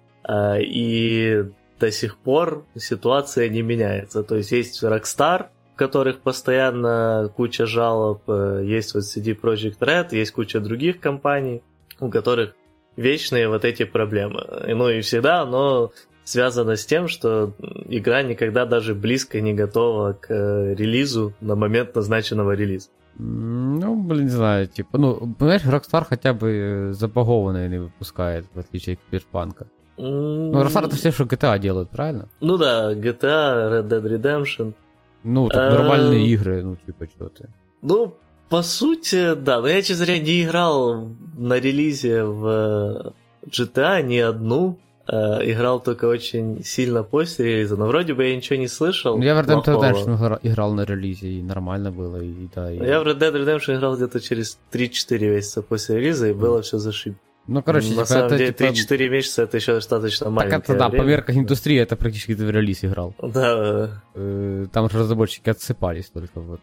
[0.58, 1.44] И
[1.78, 4.22] до сих пор ситуация не меняется.
[4.22, 10.32] То есть есть Rockstar, в которых постоянно куча жалоб, есть вот CD Projekt Red, есть
[10.32, 11.62] куча других компаний,
[12.00, 12.54] у которых
[12.96, 14.44] вечные вот эти проблемы.
[14.66, 15.92] Ну и всегда оно
[16.24, 17.54] связано с тем, что
[17.88, 22.88] игра никогда даже близко не готова к э, релизу на момент назначенного релиза.
[23.18, 28.94] Ну, блин, не знаю, типа, ну, понимаешь, Rockstar хотя бы забагованные не выпускает, в отличие
[28.94, 29.66] от Киберпанка.
[29.96, 30.50] Mm.
[30.50, 32.28] Ну, Rockstar это все, что GTA делают, правильно?
[32.40, 34.74] Ну да, GTA, Red Dead Redemption.
[35.22, 36.26] Ну, так нормальные uh...
[36.26, 37.48] игры, ну, типа, что ты.
[37.80, 38.14] Ну,
[38.48, 39.60] по сути, да.
[39.60, 43.12] Но я, честно говоря, не играл на релизе в
[43.48, 44.78] GTA ни одну.
[45.08, 49.20] Э, играл только очень сильно после релиза, но вроде бы я ничего не слышал.
[49.20, 52.72] Я в Red Dead Redemption играл на релизе, и нормально было, и да.
[52.72, 52.78] И...
[52.78, 56.78] Я в Red Dead Redemption играл где-то через 3-4 месяца после релиза, и было все
[56.78, 57.14] зашиб.
[57.46, 58.94] Ну, короче, на типа, самом это, деле, типа...
[58.94, 61.04] 3-4 месяца это еще достаточно маленькое Так это, да, время.
[61.04, 63.14] по меркам индустрии это практически ты в релиз играл.
[63.22, 64.02] Да.
[64.14, 66.60] Э, там же разработчики отсыпались только вот.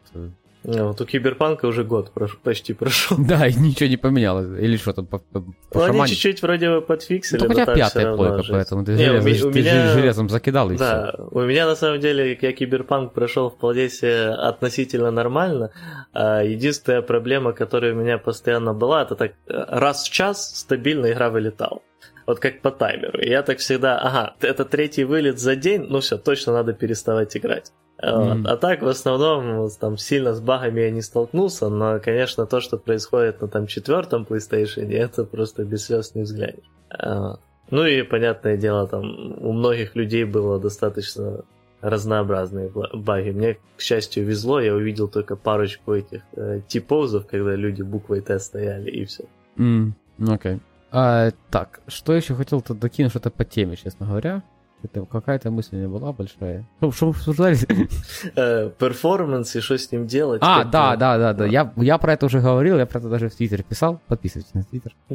[0.65, 0.83] Э.
[0.83, 2.37] Вот у Киберпанка уже год прош...
[2.37, 3.17] почти прошел.
[3.19, 4.47] Да, и ничего не поменялось.
[4.59, 5.43] Или что там по, по,
[5.73, 7.41] ну, они чуть-чуть вроде бы подфиксили.
[7.41, 9.87] Ну, хотя пятая плойка, поэтому ты, не, железом, у меня...
[9.87, 11.27] ты железом закидал и да, все.
[11.31, 15.71] у меня на самом деле, я Киберпанк прошел вполне себе относительно нормально.
[16.13, 21.29] А единственная проблема, которая у меня постоянно была, это так раз в час стабильно игра
[21.29, 21.81] вылетала
[22.25, 23.19] вот как по таймеру.
[23.19, 27.35] И я так всегда, ага, это третий вылет за день, ну все, точно надо переставать
[27.35, 27.73] играть.
[28.03, 28.47] Mm-hmm.
[28.47, 32.77] А так, в основном, там сильно с багами я не столкнулся, но, конечно, то, что
[32.77, 36.69] происходит на там четвертом PlayStation, это просто без слез не взглянешь.
[36.89, 37.37] А,
[37.71, 41.45] ну и, понятное дело, там у многих людей было достаточно
[41.79, 43.31] разнообразные баги.
[43.31, 48.39] Мне, к счастью, везло, я увидел только парочку этих э, типозов, когда люди буквой Т
[48.39, 49.23] стояли, и все.
[49.57, 49.91] Mm,
[50.27, 50.53] окей.
[50.53, 50.59] Okay.
[50.91, 54.43] А, так, что еще хотел-то докинуть что-то по теме, честно говоря.
[54.83, 56.65] Это какая-то мысль не была большая.
[56.77, 57.57] Что, что мы обсуждали?
[58.35, 60.41] Э, performance и что с ним делать.
[60.43, 61.45] А, да, да, да, да.
[61.45, 64.01] Я, я про это уже говорил, я про это даже в Твиттере писал.
[64.07, 64.93] Подписывайтесь на Твиттер.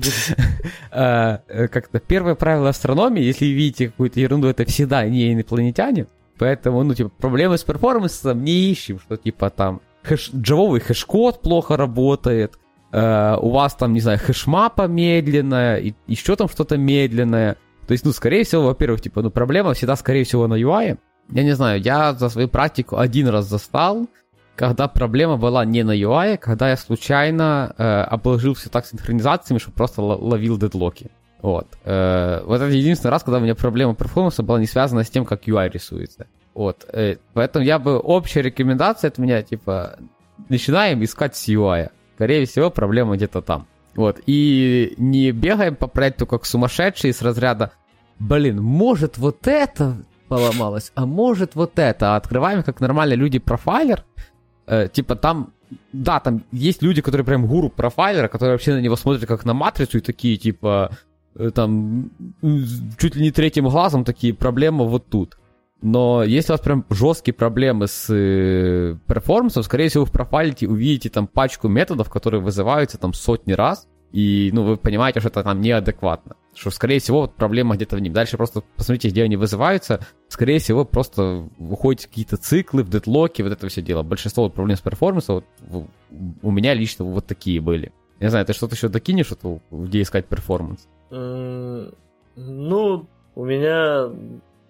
[0.90, 6.06] Э, э, как-то первое правило астрономии, если видите какую-то ерунду, это всегда не инопланетяне.
[6.38, 11.76] Поэтому, ну, типа, проблемы с performance'ом не ищем, что, типа, там, хэш, джавовый хэш-код плохо
[11.76, 12.58] работает,
[12.90, 17.56] у вас там, не знаю, хэшмапа медленная, и еще там что-то медленное.
[17.88, 20.98] То есть, ну, скорее всего, во-первых, типа, ну, проблема всегда, скорее всего, на UI.
[21.30, 24.06] Я не знаю, я за свою практику один раз застал,
[24.56, 29.70] когда проблема была не на UI, когда я случайно э, обложил все так синхронизациями, что
[29.70, 31.10] просто ловил дедлоки.
[31.40, 31.66] Вот.
[31.84, 35.24] Э, вот это единственный раз, когда у меня проблема перформанса была не связана с тем,
[35.24, 36.26] как UI рисуется.
[36.52, 36.84] Вот.
[36.92, 39.98] Э, поэтому я бы общая рекомендация от меня, типа,
[40.50, 41.88] начинаем искать с UI.
[42.16, 43.66] Скорее всего, проблема где-то там.
[43.98, 44.20] Вот.
[44.26, 47.72] И не бегаем по проекту как сумасшедшие с разряда
[48.20, 49.96] блин, может вот это
[50.28, 52.14] поломалось, а может вот это.
[52.14, 54.04] А открываем как нормальные люди профайлер.
[54.66, 55.52] Э, типа там,
[55.92, 59.52] да, там есть люди, которые прям гуру профайлера, которые вообще на него смотрят как на
[59.52, 60.96] матрицу и такие, типа,
[61.34, 62.12] э, там,
[62.98, 65.38] чуть ли не третьим глазом такие, проблемы вот тут.
[65.80, 70.66] Но если у вас прям жесткие проблемы с э, перформансом, скорее всего, вы в профайлите
[70.66, 75.44] увидите там пачку методов, которые вызываются там сотни раз, и, ну, вы понимаете, что это
[75.44, 76.34] там неадекватно.
[76.54, 78.12] Что, скорее всего, вот проблема где-то в нем.
[78.12, 80.00] Дальше просто посмотрите, где они вызываются.
[80.28, 84.02] Скорее всего, просто выходят какие-то циклы в дедлоке, вот это все дело.
[84.02, 85.86] Большинство вот проблем с перформансом вот,
[86.42, 87.92] у меня лично вот такие были.
[88.18, 90.88] Не знаю, ты что-то еще докинешь, что где искать перформанс?
[91.10, 94.10] Ну, у меня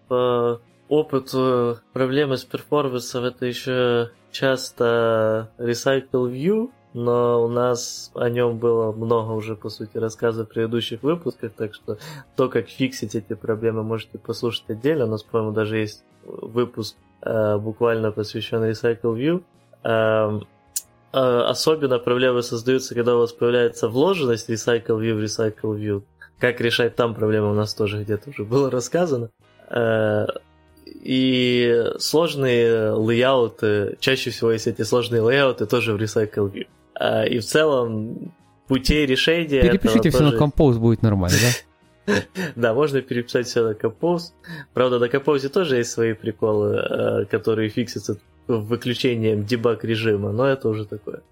[0.09, 8.59] по опыту проблемы с перформансом это еще часто Recycle View, но у нас о нем
[8.59, 11.99] было много уже, по сути, рассказов в предыдущих выпусках, так что
[12.37, 15.05] то, как фиксить эти проблемы, можете послушать отдельно.
[15.05, 19.43] У нас, по-моему, даже есть выпуск э, буквально посвященный Recycle View.
[19.85, 20.41] Э,
[21.13, 26.03] э, особенно проблемы создаются, когда у вас появляется вложенность Recycle View в Recycle View.
[26.39, 29.31] Как решать там проблемы у нас тоже где-то уже было рассказано.
[29.69, 30.27] Э,
[31.03, 36.67] и сложные лейауты, чаще всего есть эти сложные лейауты тоже в Recycle View.
[36.95, 38.33] А, и в целом
[38.67, 39.63] путей решения...
[39.63, 40.37] Перепишите все тоже...
[40.37, 42.15] на Compose, будет нормально, да?
[42.57, 44.33] Да, можно переписать все на Compose.
[44.75, 50.69] Правда, на Compose тоже есть свои приколы, а, которые фиксятся выключением дебаг режима, но это
[50.69, 51.23] уже такое.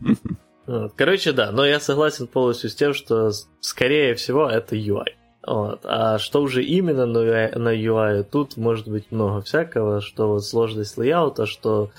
[0.96, 5.12] Короче, да, но я согласен полностью с тем, что скорее всего это UI.
[5.46, 5.80] Вот.
[5.84, 10.44] А что уже именно на UI, на UI, тут может быть много всякого, что вот
[10.44, 11.90] сложность лейаута, что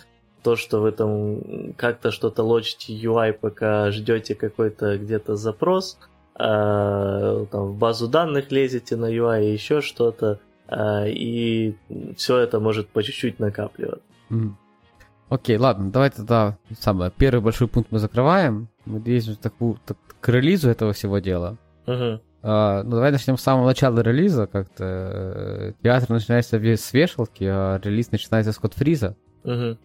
[0.42, 5.98] то, что вы там как-то что-то лочите UI, пока ждете какой-то где-то запрос,
[6.36, 11.76] э, там в базу данных лезете на UI и еще что-то, э, и
[12.18, 14.02] все это может по чуть-чуть накапливать.
[14.30, 14.52] Mm.
[15.30, 18.68] Окей, ладно, давай тогда самое, первый большой пункт мы закрываем.
[18.86, 21.58] Мы движемся такую, так, к релизу этого всего дела.
[21.88, 22.20] Uh-huh.
[22.46, 24.46] Uh, ну, давай начнем с самого начала релиза.
[24.46, 29.18] Как-то э, театр начинается с вешалки, а релиз начинается с код фриза.
[29.44, 29.80] Uh-huh.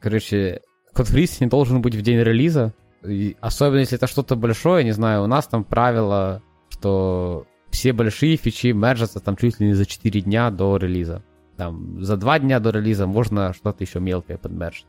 [0.00, 0.60] Короче,
[0.94, 2.74] код фриз не должен быть в день релиза.
[3.04, 8.36] И особенно если это что-то большое, не знаю, у нас там правило, что все большие
[8.36, 11.24] фичи мержатся там чуть ли не за 4 дня до релиза.
[11.56, 14.86] Там за 2 дня до релиза можно что-то еще мелкое подмержить.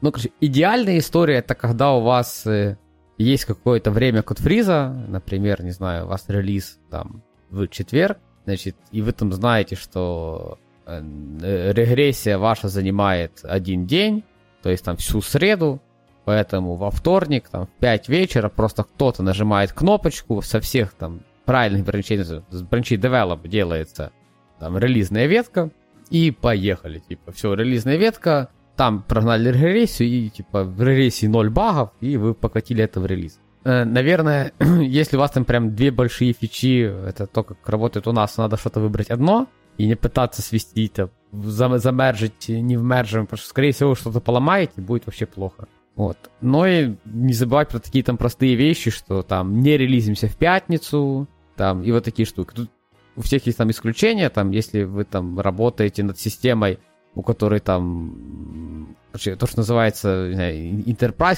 [0.00, 2.78] Ну, короче, идеальная история это когда у вас э,
[3.18, 8.76] есть какое-то время код фриза, например, не знаю, у вас релиз там в четверг, значит,
[8.92, 10.58] и вы там знаете, что
[10.88, 14.24] Э, регрессия ваша занимает один день,
[14.62, 15.82] то есть там всю среду,
[16.24, 21.84] поэтому во вторник, там, в 5 вечера просто кто-то нажимает кнопочку, со всех там правильных
[21.84, 24.12] бранчей, с бранчей develop делается
[24.58, 25.70] там релизная ветка,
[26.08, 28.48] и поехали, типа, все, релизная ветка,
[28.78, 33.40] там прогнали регрессию, и типа в регрессии 0 багов, и вы покатили это в релиз.
[33.64, 38.12] Э, наверное, если у вас там прям две большие фичи, это то, как работает у
[38.12, 39.48] нас, надо что-то выбрать одно,
[39.78, 45.06] и не пытаться свести это, замержить не вмержим, потому что, скорее всего, что-то поломаете, будет
[45.06, 45.66] вообще плохо.
[45.96, 46.16] Вот.
[46.40, 51.26] Но и не забывать про такие там простые вещи, что там не релизимся в пятницу,
[51.56, 52.54] там, и вот такие штуки.
[52.54, 52.70] Тут
[53.16, 56.78] у всех есть там исключения, там, если вы там работаете над системой,
[57.18, 60.84] у которой там то, что называется знаю,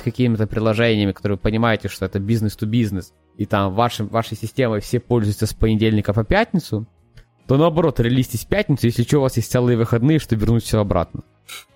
[0.05, 5.47] какими-то приложениями, которые вы понимаете, что это бизнес-то-бизнес, и там вашим, вашей системой все пользуются
[5.47, 6.87] с понедельника по пятницу,
[7.47, 10.81] то наоборот, релизьтесь в пятницу, если что, у вас есть целые выходные, чтобы вернуть все
[10.81, 11.23] обратно.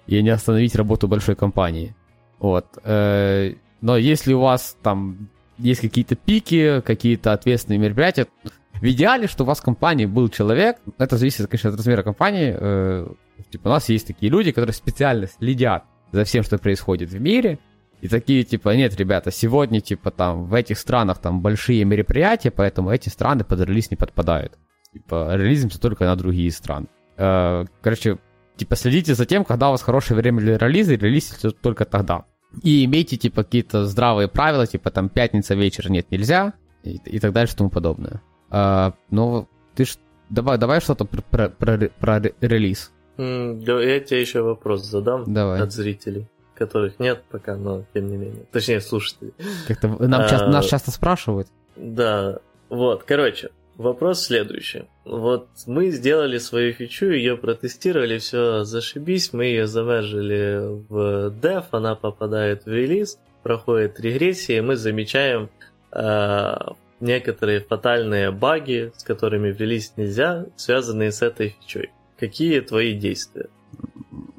[0.06, 1.96] И не остановить работу большой компании.
[2.38, 2.66] Вот.
[2.84, 8.26] Э, но если у вас там есть какие-то пики, какие-то ответственные мероприятия,
[8.74, 12.54] в идеале, что у вас в компании был человек, это зависит, конечно, от размера компании,
[12.54, 13.06] э,
[13.50, 17.58] типа у нас есть такие люди, которые специально следят за всем, что происходит в мире,
[18.00, 22.90] и такие, типа, нет, ребята, сегодня, типа, там, в этих странах там большие мероприятия, поэтому
[22.90, 24.58] эти страны под релиз не подпадают
[24.94, 26.86] типа, релизимся только на другие страны.
[27.16, 28.18] Э, короче,
[28.56, 32.24] типа, следите за тем, когда у вас хорошее время для релиза, и релизите только тогда.
[32.62, 36.54] И имейте, типа, какие-то здравые правила, типа, там, пятница вечер нет, нельзя,
[36.84, 38.22] и, и так далее, и тому подобное.
[38.50, 39.96] Э, но ты ж,
[40.30, 42.92] давай, давай что-то про, про, про, про релиз.
[43.16, 45.60] Я тебе еще вопрос задам Давай.
[45.60, 48.44] от зрителей, которых нет пока, но тем не менее.
[48.50, 49.34] Точнее, слушателей.
[49.68, 51.48] Как-то нам а, часто, нас часто спрашивают.
[51.76, 52.38] Да,
[52.68, 54.84] вот, короче, вопрос следующий.
[55.04, 61.94] Вот мы сделали свою фичу, ее протестировали, все зашибись, мы ее замержили в dev, она
[61.94, 65.50] попадает в релиз, проходит регрессия, и мы замечаем
[65.92, 66.54] э,
[67.00, 71.90] некоторые фатальные баги, с которыми в релиз нельзя, связанные с этой фичой.
[72.24, 73.48] Какие твои действия?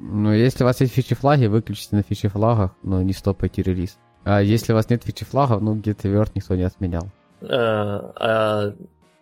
[0.00, 3.96] Ну, если у вас есть фичи-флаги, выключите на фичи-флагах, но не стопайте релиз.
[4.24, 7.08] А если у вас нет фичи-флагов, ну, где-то верт никто не отменял.
[7.42, 8.74] А, а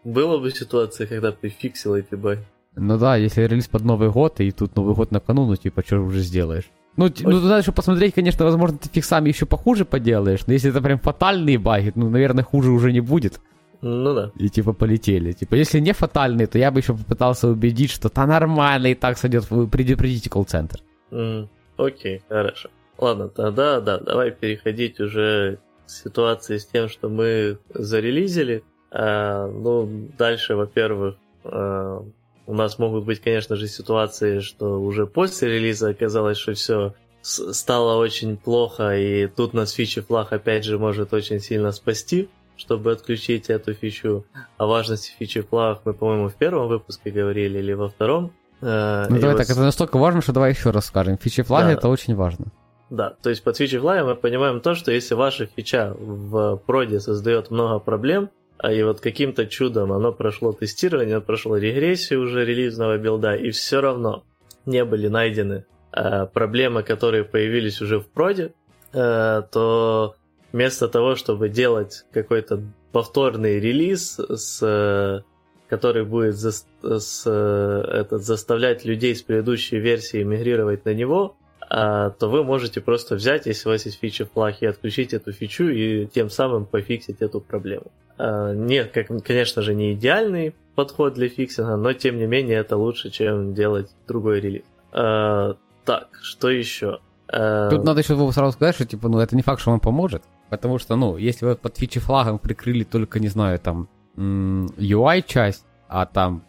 [0.02, 2.42] была бы ситуация, когда ты фиксил эти баги?
[2.74, 5.82] Ну да, если релиз под Новый год, и тут Новый год на кону, ну типа,
[5.84, 6.70] что уже сделаешь?
[6.96, 7.28] Ну, Очень...
[7.28, 10.98] ну, надо еще посмотреть, конечно, возможно, ты фиксами еще похуже поделаешь, но если это прям
[11.00, 13.42] фатальные баги, ну, наверное, хуже уже не будет.
[13.86, 14.32] Ну да.
[14.38, 15.32] И типа полетели.
[15.32, 19.18] Типа, если не фатальные, то я бы еще попытался убедить, что та нормально и так
[19.18, 19.50] сойдет.
[19.50, 20.80] Вы предупредите колл-центр.
[21.10, 22.70] Mm, окей, хорошо.
[22.96, 28.64] Ладно, тогда да, давай переходить уже к ситуации с тем, что мы зарелизили.
[28.90, 32.02] А, ну, дальше, во-первых, а,
[32.46, 37.98] у нас могут быть, конечно же, ситуации, что уже после релиза оказалось, что все стало
[37.98, 43.50] очень плохо, и тут нас фичи флаг опять же может очень сильно спасти чтобы отключить
[43.50, 44.24] эту фичу.
[44.56, 48.32] О важности фичи флаг мы, по-моему, в первом выпуске говорили или во втором.
[48.60, 49.38] Э, ну давай вот...
[49.38, 51.18] так, это настолько важно, что давай еще раз скажем.
[51.18, 51.72] Фичи флага да.
[51.72, 52.46] это очень важно.
[52.90, 57.00] Да, то есть под фичи флага мы понимаем то, что если ваша фича в проде
[57.00, 62.44] создает много проблем, а и вот каким-то чудом оно прошло тестирование, оно прошло регрессию уже
[62.44, 64.22] релизного билда, и все равно
[64.64, 68.54] не были найдены э, проблемы, которые появились уже в проде,
[68.92, 70.14] э, то
[70.54, 75.24] вместо того, чтобы делать какой-то повторный релиз, с,
[75.68, 81.34] который будет за, с, этот, заставлять людей с предыдущей версии мигрировать на него,
[81.68, 85.32] а, то вы можете просто взять, если у вас есть feature flag, и отключить эту
[85.32, 87.90] фичу и тем самым пофиксить эту проблему.
[88.16, 92.76] А, нет, как, конечно же, не идеальный подход для фиксинга, но тем не менее это
[92.76, 94.62] лучше, чем делать другой релиз.
[94.92, 97.00] А, так, что еще?
[97.26, 100.22] Тут надо еще сразу сказать, что типа, ну это не факт, что вам поможет.
[100.56, 106.06] Потому что, ну, если вы под фичи флагом прикрыли только, не знаю, там, UI-часть, а
[106.06, 106.42] там,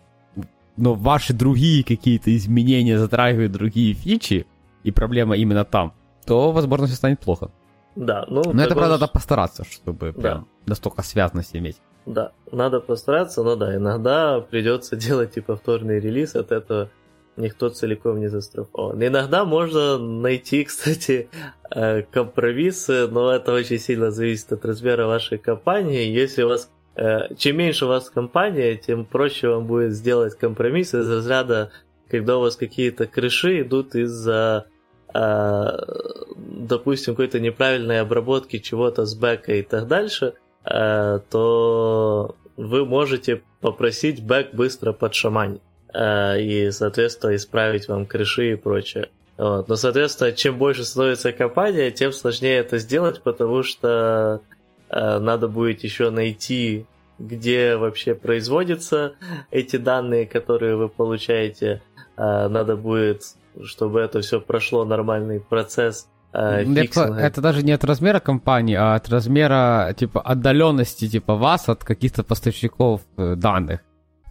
[0.77, 4.45] но ваши другие какие-то изменения затрагивают другие фичи,
[4.83, 5.93] и проблема именно там,
[6.25, 7.49] то, возможно, все станет плохо.
[7.95, 8.41] Да, ну...
[8.53, 10.21] Но это, правда, надо постараться, чтобы да.
[10.21, 11.77] прям настолько связность иметь.
[12.05, 16.89] Да, надо постараться, но да, иногда придется делать и повторный релиз от этого
[17.37, 19.03] никто целиком не застрахован.
[19.05, 21.29] Иногда можно найти, кстати,
[21.71, 26.07] э, компромиссы, но это очень сильно зависит от размера вашей компании.
[26.07, 30.93] Если у вас э, чем меньше у вас компания, тем проще вам будет сделать компромисс
[30.93, 31.71] из разряда,
[32.09, 34.65] когда у вас какие-то крыши идут из-за
[35.13, 35.69] э,
[36.35, 40.33] допустим, какой-то неправильной обработки чего-то с бэка и так дальше,
[40.63, 45.61] то вы можете попросить бэк быстро подшаманить.
[45.95, 49.09] Э, и, соответственно, исправить вам крыши и прочее.
[49.37, 49.69] Вот.
[49.69, 54.41] Но, соответственно, чем больше становится компания, тем сложнее это сделать, потому что
[54.89, 56.85] э, надо будет еще найти,
[57.17, 59.13] где вообще производятся
[59.51, 61.81] эти данные, которые вы получаете.
[62.17, 63.23] Э, надо будет,
[63.63, 68.95] чтобы это все прошло нормальный процесс э, это, это даже не от размера компании, а
[68.95, 73.79] от размера типа отдаленности типа вас от каких-то поставщиков э, данных.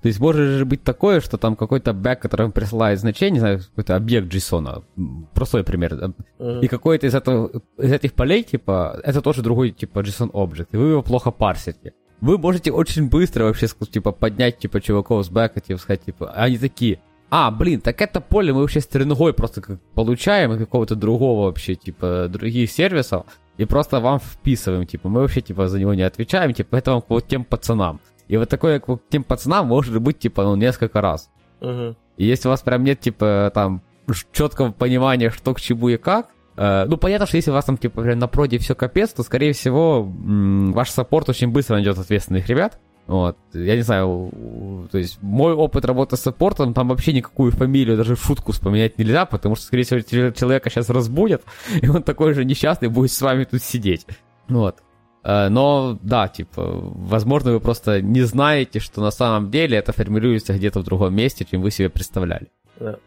[0.04, 3.60] То есть может же быть такое, что там какой-то бэк, который присылает значение, не знаю,
[3.60, 4.84] какой-то объект JSON,
[5.32, 6.60] простой пример, mm-hmm.
[6.60, 10.76] и какой-то из, этого, из этих полей, типа, это тоже другой, типа, JSON объект, и
[10.76, 11.94] вы его плохо парсите.
[12.20, 16.58] Вы можете очень быстро вообще, типа, поднять, типа, чуваков с бэка, типа, сказать, типа, они
[16.58, 17.00] такие,
[17.30, 21.76] а, блин, так это поле мы вообще стрингой просто как получаем из какого-то другого вообще,
[21.76, 23.24] типа, других сервисов,
[23.56, 27.02] и просто вам вписываем, типа, мы вообще, типа, за него не отвечаем, типа, это вам
[27.08, 28.00] вот тем пацанам.
[28.28, 31.30] И вот такое, как тем пацанам, может быть, типа, ну, несколько раз.
[31.60, 31.96] Угу.
[32.16, 33.82] И если у вас прям нет, типа, там,
[34.32, 37.76] четкого понимания, что к чему и как, э, ну, понятно, что если у вас там,
[37.76, 42.48] типа, на проде все капец, то, скорее всего, м- ваш саппорт очень быстро найдет ответственных
[42.48, 42.78] ребят.
[43.06, 47.98] Вот, я не знаю, то есть мой опыт работы с саппортом, там вообще никакую фамилию,
[47.98, 50.00] даже шутку вспоминать нельзя, потому что, скорее всего,
[50.30, 51.42] человека сейчас разбудят,
[51.82, 54.06] и он такой же несчастный будет с вами тут сидеть.
[54.48, 54.76] Вот.
[55.24, 60.52] Э, но да, типа, возможно, вы просто не знаете, что на самом деле это формируется
[60.54, 62.48] где-то в другом месте, чем вы себе представляли.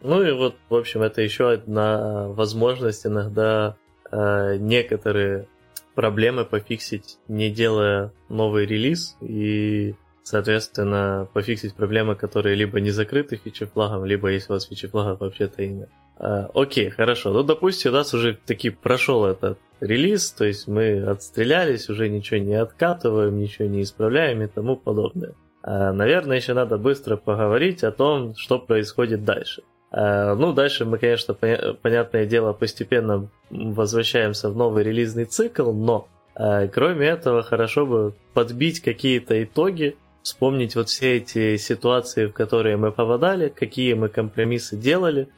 [0.02, 3.76] Ну и вот, в общем, это еще одна возможность иногда
[4.10, 5.46] э, некоторые
[5.94, 14.04] проблемы пофиксить, не делая новый релиз и соответственно, пофиксить проблемы, которые либо не закрыты фичи-флагом,
[14.04, 15.88] либо если у вас фичи-флагов вообще-то и нет.
[16.18, 17.32] А, окей, хорошо.
[17.32, 22.40] Ну, допустим, у нас уже таки прошел этот релиз, то есть мы отстрелялись, уже ничего
[22.40, 25.34] не откатываем, ничего не исправляем и тому подобное.
[25.62, 29.62] А, наверное, еще надо быстро поговорить о том, что происходит дальше.
[29.90, 36.08] А, ну, дальше мы, конечно, понятное дело, постепенно возвращаемся в новый релизный цикл, но
[36.72, 42.92] кроме этого, хорошо бы подбить какие-то итоги, вспомнить вот все эти ситуации, в которые мы
[42.92, 45.28] попадали, какие мы компромиссы делали,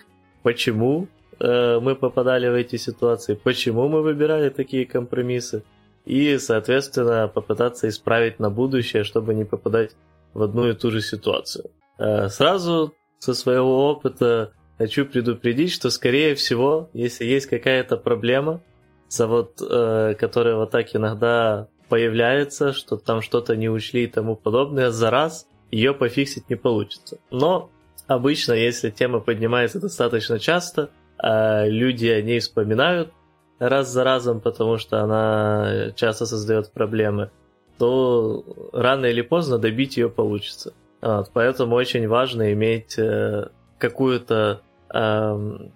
[0.42, 5.62] почему э, мы попадали в эти ситуации, почему мы выбирали такие компромиссы,
[6.04, 9.92] и, соответственно, попытаться исправить на будущее, чтобы не попадать
[10.32, 11.70] в одну и ту же ситуацию.
[11.98, 18.62] Э, сразу со своего опыта хочу предупредить, что, скорее всего, если есть какая-то проблема,
[19.08, 24.36] за вот, э, которая вот так иногда появляется, что там что-то не учли и тому
[24.36, 27.18] подобное, за раз ее пофиксить не получится.
[27.30, 27.70] Но
[28.10, 30.90] обычно, если тема поднимается достаточно часто,
[31.22, 33.12] э, люди о ней вспоминают
[33.60, 37.30] раз за разом, потому что она часто создает проблемы,
[37.78, 40.72] то рано или поздно добить ее получится.
[41.00, 43.48] Вот, поэтому очень важно иметь э,
[43.78, 44.60] какую-то
[44.92, 45.68] э,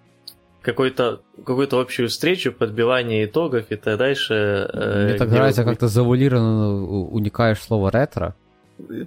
[0.61, 4.33] какой-то, какую-то общую встречу, подбивание итогов и так дальше.
[4.73, 8.35] Э, Мне так нравится, как ты завуалированно уникаешь слово ретро.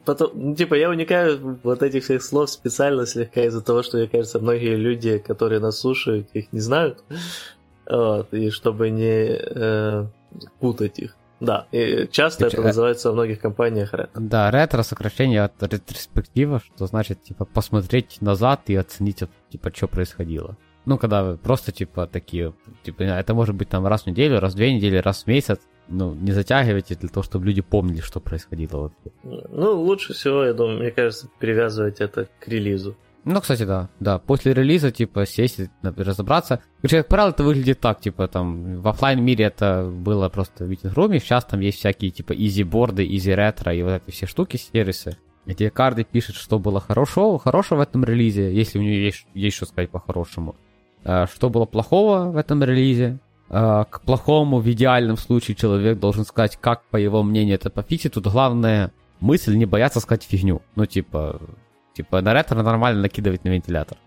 [0.04, 4.08] Потом, ну, типа, я уникаю вот этих всех слов специально слегка из-за того, что, мне
[4.08, 7.04] кажется, многие люди, которые нас слушают, их не знают.
[7.90, 10.06] Вот, и чтобы не э,
[10.60, 11.16] путать их.
[11.40, 14.20] Да, и часто это э, называется в многих компаниях ретро.
[14.20, 20.56] Да, ретро сокращение от ретроспектива, что значит, типа, посмотреть назад и оценить, типа, что происходило.
[20.88, 24.56] Ну, когда просто, типа, такие, типа, это может быть там раз в неделю, раз в
[24.56, 25.60] две недели, раз в месяц.
[25.86, 28.90] Ну, не затягивайте для того, чтобы люди помнили, что происходило.
[29.22, 32.96] Ну, лучше всего, я думаю, мне кажется, привязывать это к релизу.
[33.26, 34.18] Ну, кстати, да, да.
[34.18, 36.62] После релиза, типа, сесть, разобраться.
[36.80, 40.70] Короче, как правило, это выглядит так, типа, там, в офлайн мире это было просто в
[40.70, 45.18] meeting room'е, сейчас там есть всякие, типа, easy-борды, EasyRetro и вот эти все штуки, сервисы,
[45.44, 49.56] где каждый пишет, что было хорошо, хорошего в этом релизе, если у него есть, есть
[49.56, 50.56] что сказать по-хорошему.
[51.04, 53.18] А, что было плохого в этом релизе,
[53.48, 58.14] а, к плохому в идеальном случае человек должен сказать, как, по его мнению, это пофиксить.
[58.14, 60.62] Тут главная мысль не бояться сказать фигню.
[60.76, 61.40] Ну, типа,
[61.98, 63.98] Типа на ретро нормально накидывать на вентилятор.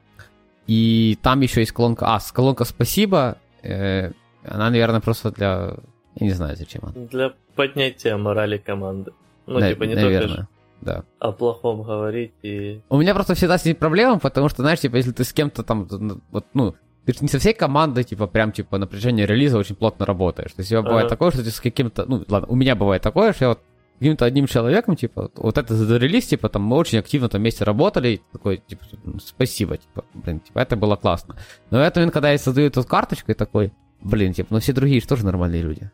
[0.65, 2.05] И там еще есть колонка...
[2.07, 3.37] А, колонка «Спасибо».
[3.63, 4.13] Э,
[4.45, 5.75] она, наверное, просто для...
[6.15, 6.93] Я не знаю, зачем она.
[7.07, 9.11] Для поднятия морали команды.
[9.45, 10.27] Ну, на, типа, не наверное.
[10.27, 10.47] только
[10.81, 11.03] да.
[11.19, 12.81] о плохом говорить и...
[12.89, 15.63] У меня просто всегда с ней проблема, потому что, знаешь, типа, если ты с кем-то
[15.63, 15.87] там,
[16.31, 16.75] вот, ну,
[17.05, 20.51] ты же не со всей командой, типа, прям, типа, напряжение релиза очень плотно работаешь.
[20.51, 23.01] То есть, у тебя бывает такое, что ты с каким-то, ну, ладно, у меня бывает
[23.01, 23.59] такое, что я вот
[23.99, 28.21] каким-то одним человеком, типа, вот это зарелиз, типа, там, мы очень активно там вместе работали,
[28.31, 28.83] такой, типа,
[29.23, 31.35] спасибо, типа, блин, типа, это было классно.
[31.69, 33.71] Но в этот момент, когда я создаю эту карточку, и такой,
[34.01, 35.91] блин, типа, ну все другие же тоже нормальные люди.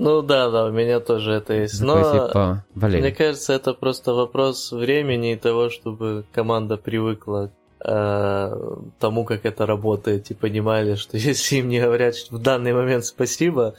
[0.00, 1.82] Ну да, да, у меня тоже это есть.
[1.82, 7.50] Но типа, мне кажется, это просто вопрос времени и того, чтобы команда привыкла
[7.84, 13.04] э, тому, как это работает, и понимали, что если им не говорят в данный момент
[13.04, 13.74] спасибо,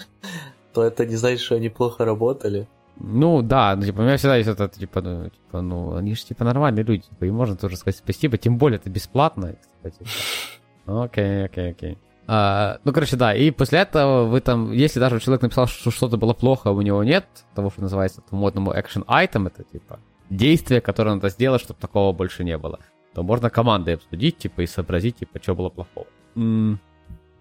[0.73, 2.67] то это не значит, что они плохо работали.
[2.97, 6.23] Ну да, ну, типа, у меня всегда есть это, типа, ну, типа, ну, они же
[6.23, 10.05] типа нормальные люди, типа, им можно тоже сказать спасибо, тем более это бесплатно, кстати.
[10.85, 11.97] Окей, окей, окей.
[12.33, 16.15] А, ну, короче, да, и после этого вы там, если даже человек написал, что что-то
[16.15, 17.25] было плохо, а у него нет
[17.55, 22.13] того, что называется по модному action item, это типа действие, которое надо сделать, чтобы такого
[22.13, 22.79] больше не было,
[23.13, 26.07] то можно командой обсудить, типа, и сообразить, типа, что было плохого.
[26.37, 26.79] М-м-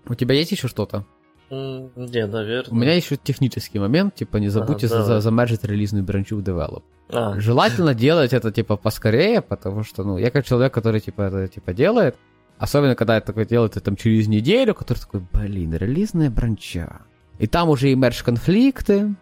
[0.09, 1.07] у тебя есть еще что-то?
[1.51, 2.73] Не, наверное.
[2.73, 6.83] У меня еще технический момент, типа не забудьте а, за, замержить релизную бранчу в Develop.
[7.11, 7.39] А.
[7.39, 11.75] Желательно делать это типа поскорее, потому что, ну, я как человек, который типа это типа
[11.75, 12.17] делает,
[12.61, 17.01] особенно когда это такое делает там через неделю, который такой, блин, релизная бранча.
[17.39, 19.15] И там уже и мерж конфликты,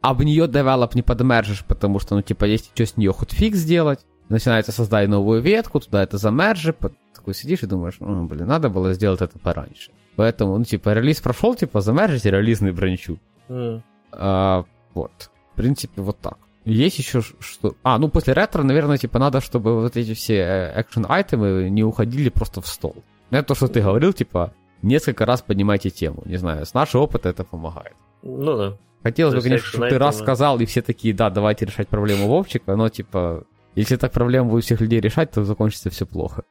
[0.00, 4.00] а нее Develop не подмержишь, потому что, ну, типа, есть что с нее хотфикс сделать.
[4.28, 6.74] Начинается создать новую ветку, туда это замержи,
[7.14, 9.92] такой сидишь и думаешь, ну, блин, надо было сделать это пораньше.
[10.16, 13.18] Поэтому, ну, типа, релиз прошел, типа, замержите релизный брончу.
[13.48, 13.82] Mm.
[14.12, 14.64] А,
[14.94, 15.30] вот.
[15.52, 16.38] В принципе, вот так.
[16.70, 17.74] Есть еще что...
[17.82, 22.60] А, ну, после ретро, наверное, типа, надо, чтобы вот эти все экшен-айтемы не уходили просто
[22.60, 23.02] в стол.
[23.30, 24.52] Ну, это то, что ты говорил, типа,
[24.82, 26.22] несколько раз поднимайте тему.
[26.26, 27.96] Не знаю, с нашего опыта это помогает.
[28.22, 28.78] Ну да.
[29.02, 32.76] Хотелось бы, конечно, чтобы ты раз сказал, и все такие, да, давайте решать проблему Вовчика,
[32.76, 33.44] но, типа,
[33.74, 36.44] если так проблему будет всех людей решать, то закончится все плохо.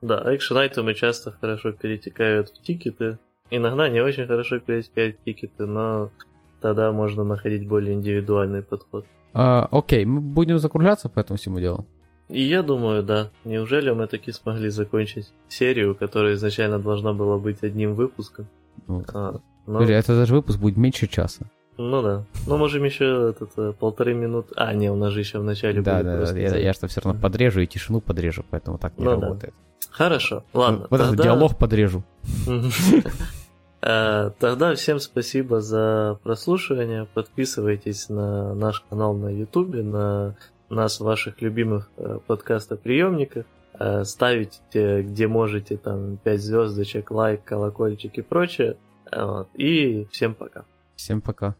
[0.00, 3.18] Да, экшен-айтемы часто хорошо перетекают в тикеты.
[3.50, 6.10] Иногда не очень хорошо перетекают в тикеты, но
[6.66, 9.06] тогда можно находить более индивидуальный подход.
[9.32, 11.86] А, окей, мы будем закругляться по этому всему делу?
[12.28, 13.30] И я думаю, да.
[13.44, 18.48] Неужели мы таки смогли закончить серию, которая изначально должна была быть одним выпуском?
[18.88, 19.82] Ну, а, но...
[19.82, 21.46] Это даже выпуск будет меньше часа.
[21.78, 22.24] Ну да.
[22.46, 24.54] Ну, можем еще этот, э, полторы минуты.
[24.56, 26.38] А, не, у нас же еще в начале Да, да, да.
[26.38, 29.54] Я, я что все равно подрежу и тишину подрежу, поэтому так не ну, работает.
[29.54, 29.88] Да.
[29.90, 30.86] Хорошо, ладно.
[30.90, 31.12] Вот тогда...
[31.12, 32.02] этот диалог подрежу.
[33.86, 37.06] Э, тогда всем спасибо за прослушивание.
[37.14, 40.36] Подписывайтесь на наш канал на YouTube, на
[40.68, 43.46] нас в ваших любимых э, подкастоприемниках.
[44.04, 48.78] Ставите, где можете, там, 5 звездочек, лайк, колокольчик и прочее.
[49.52, 50.64] И всем пока.
[50.96, 51.56] Всем пока.